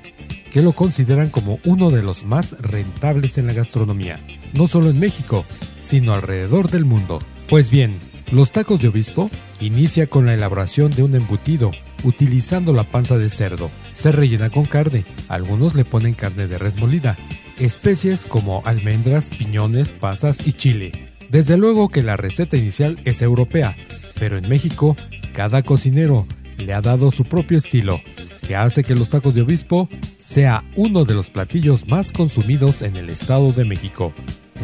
que 0.52 0.62
lo 0.62 0.74
consideran 0.74 1.30
como 1.30 1.60
uno 1.66 1.92
de 1.92 2.04
los 2.04 2.26
más 2.26 2.56
rentables 2.60 3.38
en 3.38 3.48
la 3.48 3.54
gastronomía, 3.54 4.20
no 4.54 4.68
solo 4.68 4.90
en 4.90 5.00
México, 5.00 5.46
sino 5.84 6.14
alrededor 6.14 6.70
del 6.70 6.86
mundo. 6.86 7.20
Pues 7.48 7.70
bien, 7.72 7.98
los 8.32 8.52
tacos 8.52 8.82
de 8.82 8.88
obispo 8.88 9.30
inicia 9.60 10.08
con 10.08 10.26
la 10.26 10.34
elaboración 10.34 10.92
de 10.92 11.04
un 11.04 11.16
embutido, 11.16 11.72
utilizando 12.04 12.74
la 12.74 12.84
panza 12.84 13.18
de 13.18 13.30
cerdo. 13.30 13.70
Se 13.94 14.12
rellena 14.12 14.50
con 14.50 14.66
carne, 14.66 15.06
algunos 15.28 15.76
le 15.76 15.86
ponen 15.86 16.14
carne 16.14 16.48
de 16.48 16.58
res 16.58 16.78
molida, 16.78 17.18
especies 17.60 18.26
como 18.26 18.62
almendras, 18.66 19.30
piñones, 19.30 19.92
pasas 19.92 20.48
y 20.48 20.54
chile. 20.54 20.92
Desde 21.30 21.58
luego 21.58 21.90
que 21.90 22.04
la 22.04 22.18
receta 22.18 22.58
inicial 22.58 22.98
es 23.06 23.22
europea, 23.22 23.76
pero 24.20 24.38
en 24.38 24.50
México 24.50 24.98
cada 25.34 25.64
cocinero 25.64 26.28
le 26.62 26.74
ha 26.74 26.82
dado 26.82 27.12
su 27.12 27.24
propio 27.24 27.58
estilo, 27.58 28.00
que 28.48 28.56
hace 28.56 28.84
que 28.84 28.96
los 28.96 29.10
tacos 29.10 29.34
de 29.34 29.42
obispo 29.42 29.90
sea 30.20 30.64
uno 30.76 31.06
de 31.06 31.14
los 31.14 31.30
platillos 31.30 31.88
más 31.88 32.12
consumidos 32.12 32.82
en 32.82 32.96
el 32.96 33.10
Estado 33.10 33.52
de 33.52 33.66
México. 33.66 34.14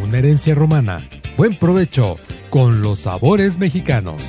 Una 0.03 0.19
herencia 0.19 0.55
romana. 0.55 1.01
Buen 1.37 1.55
provecho 1.55 2.17
con 2.49 2.81
los 2.81 2.99
sabores 2.99 3.57
mexicanos. 3.57 4.21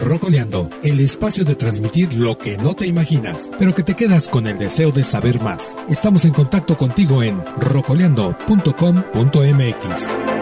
Rocoleando, 0.00 0.68
el 0.82 1.00
espacio 1.00 1.44
de 1.44 1.54
transmitir 1.54 2.14
lo 2.14 2.38
que 2.38 2.56
no 2.56 2.74
te 2.74 2.86
imaginas, 2.86 3.50
pero 3.58 3.74
que 3.74 3.82
te 3.82 3.94
quedas 3.94 4.28
con 4.28 4.46
el 4.46 4.58
deseo 4.58 4.92
de 4.92 5.04
saber 5.04 5.42
más. 5.42 5.76
Estamos 5.88 6.24
en 6.24 6.32
contacto 6.32 6.76
contigo 6.76 7.22
en 7.22 7.42
rocoleando.com.mx. 7.58 10.39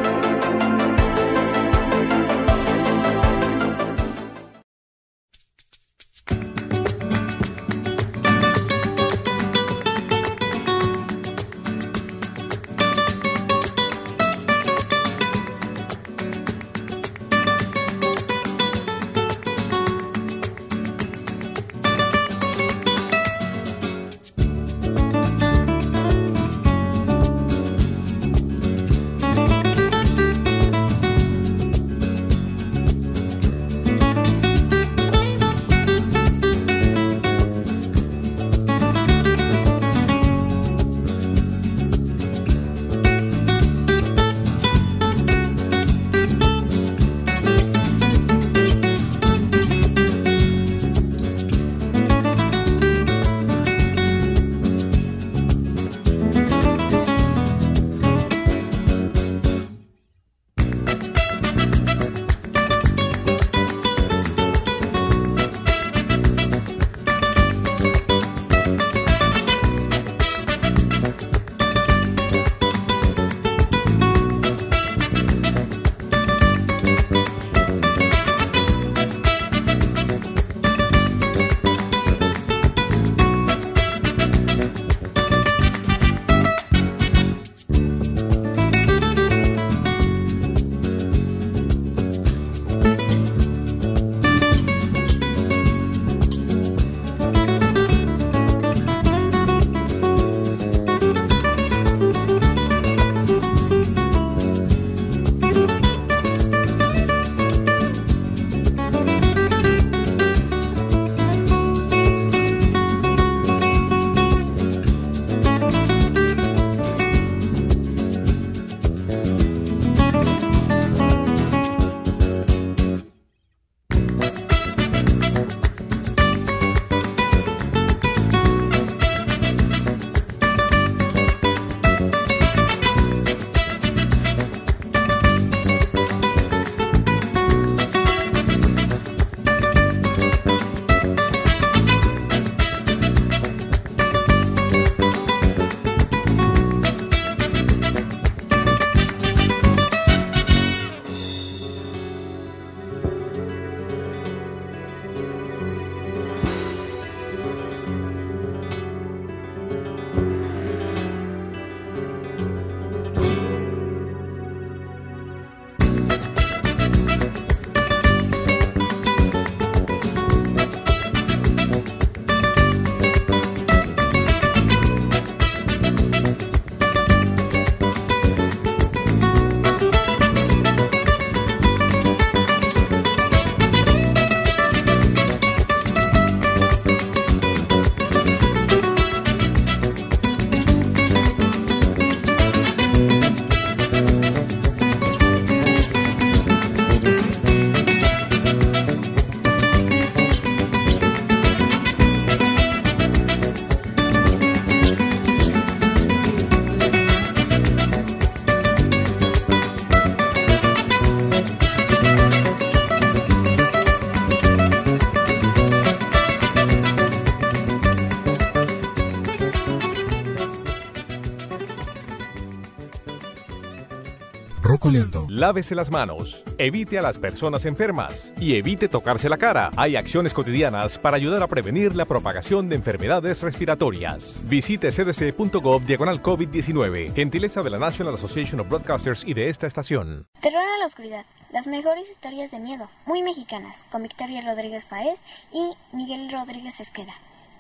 Lávese 225.39 225.76
las 225.76 225.93
manos, 225.93 226.43
evite 226.59 226.99
a 226.99 227.03
las 227.03 227.16
personas 227.16 227.64
enfermas 227.64 228.34
y 228.41 228.57
evite 228.57 228.89
tocarse 228.89 229.28
la 229.28 229.36
cara. 229.36 229.70
Hay 229.76 229.95
acciones 229.95 230.34
cotidianas 230.34 230.99
para 230.99 231.16
ayudar 231.16 231.45
a 231.45 231.47
prevenir 231.47 231.95
la 231.95 232.07
propagación 232.07 232.68
de 232.68 232.74
enfermedades 232.74 233.41
respiratorias. 233.41 234.43
Visite 234.49 234.91
cdc.gov 234.91 235.82
diagonal 235.82 236.20
COVID-19, 236.24 237.14
gentileza 237.14 237.62
de 237.62 237.70
la 237.70 237.78
National 237.78 238.14
Association 238.14 238.59
of 238.59 238.68
Broadcasters 238.68 239.24
y 239.24 239.32
de 239.32 239.49
esta 239.49 239.68
estación. 239.68 240.26
Terror 240.41 240.61
a 240.61 240.78
la 240.78 240.86
oscuridad. 240.86 241.24
Las 241.53 241.68
mejores 241.68 242.11
historias 242.11 242.51
de 242.51 242.59
miedo, 242.59 242.91
muy 243.07 243.22
mexicanas, 243.22 243.84
con 243.93 244.03
Victoria 244.03 244.41
Rodríguez 244.41 244.86
Paez 244.86 245.20
y 245.53 245.70
Miguel 245.93 246.32
Rodríguez 246.32 246.80
Esqueda. 246.80 247.14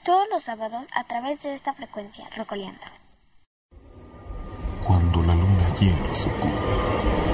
Todos 0.04 0.26
los 0.32 0.42
sábados 0.42 0.84
a 0.96 1.04
través 1.04 1.44
de 1.44 1.54
esta 1.54 1.74
frecuencia, 1.74 2.28
Rocoleando. 2.36 2.82
Cuando 4.84 5.22
la 5.22 5.34
luna 5.36 5.76
llena 5.78 6.12
se 6.12 6.28
cubre. 6.30 7.27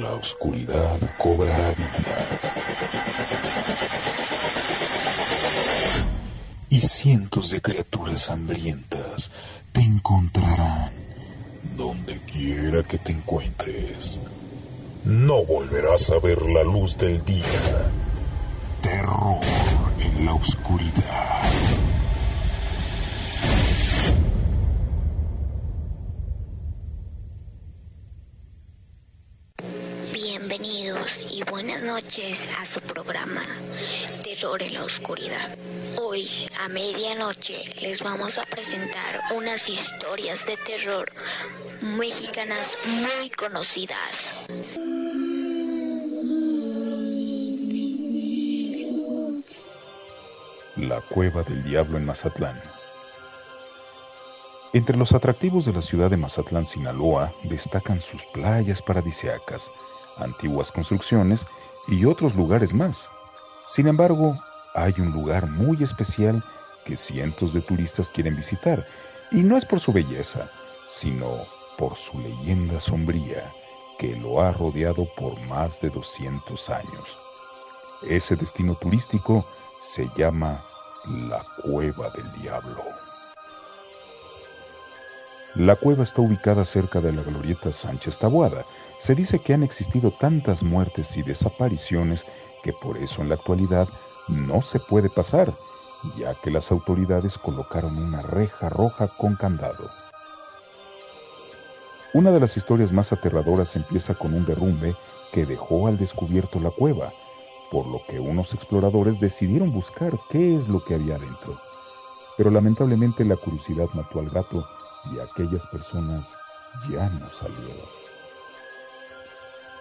La 0.00 0.12
oscuridad 0.12 0.98
cobra 1.18 1.56
vida. 1.70 2.28
Y 6.68 6.80
cientos 6.80 7.50
de 7.50 7.60
criaturas 7.60 8.28
hambrientas 8.28 9.30
te 9.72 9.82
encontrarán 9.82 10.90
donde 11.76 12.18
quiera 12.22 12.82
que 12.82 12.98
te 12.98 13.12
encuentres. 13.12 14.18
No 15.04 15.44
volverás 15.44 16.10
a 16.10 16.18
ver 16.18 16.42
la 16.42 16.64
luz 16.64 16.98
del 16.98 17.24
día. 17.24 17.44
Terror 18.82 19.38
en 20.00 20.24
la 20.24 20.34
oscuridad. 20.34 21.42
Y 31.20 31.42
buenas 31.44 31.82
noches 31.82 32.48
a 32.58 32.64
su 32.64 32.80
programa 32.80 33.42
Terror 34.22 34.62
en 34.62 34.74
la 34.74 34.84
Oscuridad. 34.84 35.56
Hoy 36.00 36.28
a 36.60 36.68
medianoche 36.68 37.62
les 37.80 38.02
vamos 38.02 38.38
a 38.38 38.44
presentar 38.44 39.20
unas 39.34 39.68
historias 39.68 40.44
de 40.46 40.56
terror 40.56 41.10
mexicanas 41.82 42.78
muy 42.86 43.30
conocidas. 43.30 44.32
La 50.76 51.00
Cueva 51.02 51.42
del 51.42 51.62
Diablo 51.64 51.98
en 51.98 52.06
Mazatlán. 52.06 52.60
Entre 54.72 54.96
los 54.96 55.12
atractivos 55.12 55.66
de 55.66 55.72
la 55.72 55.82
ciudad 55.82 56.10
de 56.10 56.16
Mazatlán, 56.16 56.66
Sinaloa, 56.66 57.32
destacan 57.44 58.00
sus 58.00 58.24
playas 58.32 58.82
paradisíacas, 58.82 59.70
antiguas 60.18 60.72
construcciones 60.72 61.46
y 61.88 62.04
otros 62.04 62.34
lugares 62.34 62.72
más. 62.74 63.08
Sin 63.68 63.86
embargo, 63.86 64.36
hay 64.74 64.94
un 64.98 65.12
lugar 65.12 65.48
muy 65.48 65.82
especial 65.82 66.42
que 66.84 66.96
cientos 66.96 67.54
de 67.54 67.60
turistas 67.60 68.10
quieren 68.10 68.36
visitar, 68.36 68.86
y 69.30 69.42
no 69.42 69.56
es 69.56 69.64
por 69.64 69.80
su 69.80 69.92
belleza, 69.92 70.48
sino 70.88 71.44
por 71.78 71.96
su 71.96 72.18
leyenda 72.20 72.78
sombría 72.78 73.52
que 73.98 74.16
lo 74.16 74.40
ha 74.40 74.52
rodeado 74.52 75.06
por 75.16 75.38
más 75.42 75.80
de 75.80 75.90
200 75.90 76.70
años. 76.70 77.18
Ese 78.02 78.36
destino 78.36 78.74
turístico 78.74 79.44
se 79.80 80.08
llama 80.16 80.60
la 81.28 81.42
Cueva 81.62 82.10
del 82.10 82.30
Diablo. 82.42 82.82
La 85.56 85.76
cueva 85.76 86.02
está 86.02 86.20
ubicada 86.20 86.64
cerca 86.64 87.00
de 87.00 87.12
la 87.12 87.22
glorieta 87.22 87.72
Sánchez 87.72 88.18
Taboada. 88.18 88.64
Se 88.98 89.14
dice 89.14 89.38
que 89.38 89.54
han 89.54 89.62
existido 89.62 90.10
tantas 90.10 90.64
muertes 90.64 91.16
y 91.16 91.22
desapariciones 91.22 92.26
que 92.64 92.72
por 92.72 92.96
eso 92.96 93.22
en 93.22 93.28
la 93.28 93.36
actualidad 93.36 93.86
no 94.26 94.62
se 94.62 94.80
puede 94.80 95.08
pasar, 95.10 95.54
ya 96.18 96.34
que 96.42 96.50
las 96.50 96.72
autoridades 96.72 97.38
colocaron 97.38 97.96
una 97.96 98.20
reja 98.20 98.68
roja 98.68 99.06
con 99.06 99.36
candado. 99.36 99.88
Una 102.14 102.32
de 102.32 102.40
las 102.40 102.56
historias 102.56 102.90
más 102.90 103.12
aterradoras 103.12 103.76
empieza 103.76 104.16
con 104.16 104.34
un 104.34 104.44
derrumbe 104.44 104.96
que 105.32 105.46
dejó 105.46 105.86
al 105.86 105.98
descubierto 105.98 106.58
la 106.58 106.72
cueva, 106.72 107.12
por 107.70 107.86
lo 107.86 108.00
que 108.08 108.18
unos 108.18 108.54
exploradores 108.54 109.20
decidieron 109.20 109.72
buscar 109.72 110.18
qué 110.30 110.56
es 110.56 110.68
lo 110.68 110.82
que 110.82 110.94
había 110.94 111.16
dentro. 111.16 111.56
Pero 112.36 112.50
lamentablemente 112.50 113.24
la 113.24 113.36
curiosidad 113.36 113.86
mató 113.94 114.18
al 114.18 114.30
gato 114.30 114.64
y 115.12 115.18
aquellas 115.20 115.66
personas 115.66 116.28
ya 116.90 117.08
no 117.08 117.28
salieron. 117.30 117.86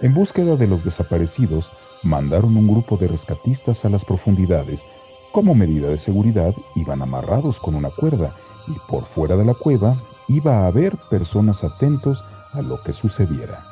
En 0.02 0.14
búsqueda 0.14 0.56
de 0.56 0.68
los 0.68 0.84
desaparecidos, 0.84 1.72
mandaron 2.04 2.58
un 2.58 2.68
grupo 2.68 2.98
de 2.98 3.08
rescatistas 3.08 3.86
a 3.86 3.90
las 3.90 4.04
profundidades. 4.04 4.86
Como 5.32 5.56
medida 5.56 5.88
de 5.88 5.98
seguridad, 5.98 6.54
iban 6.76 7.02
amarrados 7.02 7.60
con 7.60 7.76
una 7.76 7.90
cuerda 7.90 8.36
y 8.68 8.74
por 8.90 9.06
fuera 9.06 9.36
de 9.36 9.46
la 9.46 9.54
cueva 9.54 9.96
iba 10.28 10.60
a 10.60 10.68
haber 10.68 10.98
personas 11.10 11.64
atentos 11.64 12.24
a 12.54 12.62
lo 12.62 12.82
que 12.82 12.94
sucediera. 12.94 13.64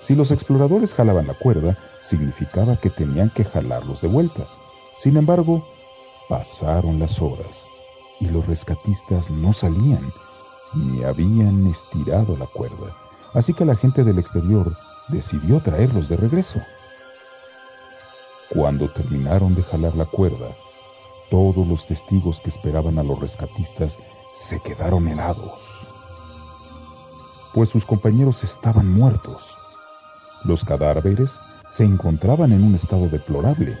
Si 0.00 0.14
los 0.14 0.30
exploradores 0.30 0.94
jalaban 0.94 1.26
la 1.26 1.34
cuerda, 1.34 1.76
significaba 2.00 2.76
que 2.76 2.90
tenían 2.90 3.30
que 3.30 3.44
jalarlos 3.44 4.02
de 4.02 4.08
vuelta. 4.08 4.46
Sin 4.96 5.16
embargo, 5.16 5.66
pasaron 6.28 6.98
las 6.98 7.20
horas 7.20 7.66
y 8.20 8.28
los 8.28 8.46
rescatistas 8.46 9.30
no 9.30 9.52
salían 9.52 10.12
ni 10.74 11.02
habían 11.04 11.66
estirado 11.66 12.36
la 12.36 12.46
cuerda. 12.46 12.94
Así 13.34 13.54
que 13.54 13.64
la 13.64 13.76
gente 13.76 14.04
del 14.04 14.18
exterior 14.18 14.76
decidió 15.08 15.60
traerlos 15.60 16.08
de 16.08 16.16
regreso. 16.16 16.60
Cuando 18.50 18.90
terminaron 18.90 19.54
de 19.54 19.62
jalar 19.62 19.94
la 19.96 20.06
cuerda, 20.06 20.56
todos 21.30 21.66
los 21.66 21.86
testigos 21.86 22.40
que 22.40 22.50
esperaban 22.50 22.98
a 22.98 23.02
los 23.02 23.18
rescatistas 23.18 23.98
se 24.34 24.60
quedaron 24.60 25.08
helados, 25.08 25.86
pues 27.52 27.68
sus 27.70 27.84
compañeros 27.84 28.44
estaban 28.44 28.92
muertos. 28.92 29.56
Los 30.44 30.64
cadáveres 30.64 31.40
se 31.68 31.84
encontraban 31.84 32.52
en 32.52 32.62
un 32.62 32.74
estado 32.74 33.08
deplorable, 33.08 33.76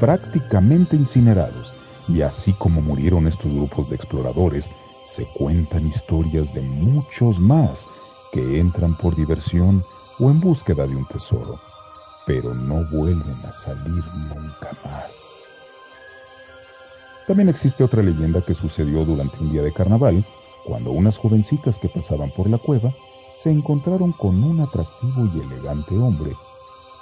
prácticamente 0.00 0.96
incinerados, 0.96 1.72
y 2.14 2.22
así 2.22 2.52
como 2.54 2.80
murieron 2.80 3.26
estos 3.26 3.52
grupos 3.52 3.88
de 3.88 3.96
exploradores, 3.96 4.70
se 5.04 5.24
cuentan 5.26 5.86
historias 5.86 6.52
de 6.52 6.62
muchos 6.62 7.38
más 7.38 7.86
que 8.32 8.60
entran 8.60 8.96
por 8.96 9.14
diversión 9.16 9.84
o 10.18 10.30
en 10.30 10.40
búsqueda 10.40 10.86
de 10.86 10.96
un 10.96 11.06
tesoro, 11.06 11.58
pero 12.26 12.54
no 12.54 12.84
vuelven 12.90 13.36
a 13.46 13.52
salir 13.52 14.04
nunca 14.34 14.76
más. 14.84 15.34
También 17.26 17.48
existe 17.48 17.84
otra 17.84 18.02
leyenda 18.02 18.42
que 18.42 18.54
sucedió 18.54 19.04
durante 19.04 19.38
un 19.38 19.52
día 19.52 19.62
de 19.62 19.72
carnaval, 19.72 20.24
cuando 20.64 20.90
unas 20.90 21.16
jovencitas 21.16 21.78
que 21.78 21.88
pasaban 21.88 22.30
por 22.30 22.50
la 22.50 22.58
cueva 22.58 22.92
se 23.34 23.50
encontraron 23.50 24.12
con 24.12 24.42
un 24.42 24.60
atractivo 24.60 25.26
y 25.32 25.40
elegante 25.40 25.96
hombre, 25.96 26.32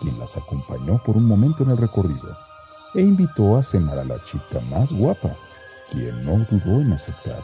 quien 0.01 0.19
las 0.19 0.37
acompañó 0.37 1.01
por 1.05 1.17
un 1.17 1.27
momento 1.27 1.65
en 1.65 1.71
el 1.71 1.79
recorrido 1.79 2.48
e 2.95 3.01
invitó 3.01 3.57
a 3.57 3.63
cenar 3.63 3.99
a 3.99 4.05
la 4.05 4.23
chica 4.25 4.61
más 4.71 4.93
guapa, 4.93 5.31
quien 5.91 6.25
no 6.25 6.45
dudó 6.51 6.81
en 6.81 6.93
aceptar. 6.93 7.43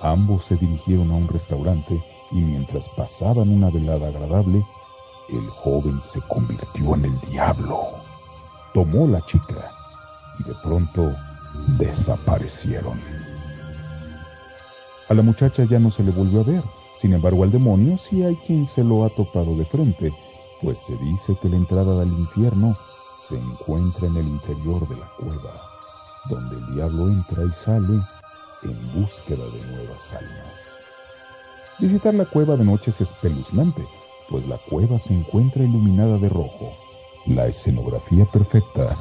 Ambos 0.00 0.46
se 0.46 0.56
dirigieron 0.56 1.10
a 1.10 1.16
un 1.16 1.28
restaurante 1.28 2.02
y 2.32 2.36
mientras 2.36 2.88
pasaban 2.90 3.50
una 3.50 3.70
velada 3.70 4.08
agradable, 4.08 4.64
el 5.28 5.46
joven 5.48 6.00
se 6.00 6.20
convirtió 6.22 6.94
en 6.94 7.04
el 7.04 7.20
diablo. 7.30 7.80
Tomó 8.72 9.06
la 9.06 9.20
chica 9.26 9.70
y 10.38 10.44
de 10.44 10.54
pronto 10.62 11.12
desaparecieron. 11.78 13.00
A 15.08 15.14
la 15.14 15.22
muchacha 15.22 15.64
ya 15.64 15.78
no 15.78 15.90
se 15.90 16.02
le 16.02 16.12
volvió 16.12 16.40
a 16.40 16.44
ver, 16.44 16.62
sin 16.94 17.12
embargo 17.12 17.42
al 17.42 17.50
demonio 17.50 17.98
sí 17.98 18.22
hay 18.22 18.36
quien 18.36 18.66
se 18.66 18.84
lo 18.84 19.04
ha 19.04 19.10
topado 19.10 19.56
de 19.56 19.64
frente, 19.64 20.12
pues 20.62 20.78
se 20.78 20.96
dice 20.96 21.36
que 21.42 21.48
la 21.48 21.56
entrada 21.56 22.00
al 22.00 22.08
infierno 22.08 22.76
se 23.30 23.38
encuentra 23.38 24.08
en 24.08 24.16
el 24.16 24.26
interior 24.26 24.88
de 24.88 24.96
la 24.96 25.06
cueva, 25.16 25.52
donde 26.28 26.56
el 26.56 26.74
diablo 26.74 27.08
entra 27.08 27.44
y 27.44 27.52
sale 27.52 28.02
en 28.64 28.92
búsqueda 28.92 29.44
de 29.44 29.64
nuevas 29.66 30.12
almas. 30.12 30.54
Visitar 31.78 32.12
la 32.14 32.24
cueva 32.24 32.56
de 32.56 32.64
noche 32.64 32.90
es 32.90 33.00
espeluznante, 33.00 33.86
pues 34.28 34.48
la 34.48 34.58
cueva 34.68 34.98
se 34.98 35.14
encuentra 35.14 35.62
iluminada 35.62 36.18
de 36.18 36.28
rojo, 36.28 36.74
la 37.26 37.46
escenografía 37.46 38.24
perfecta 38.32 38.96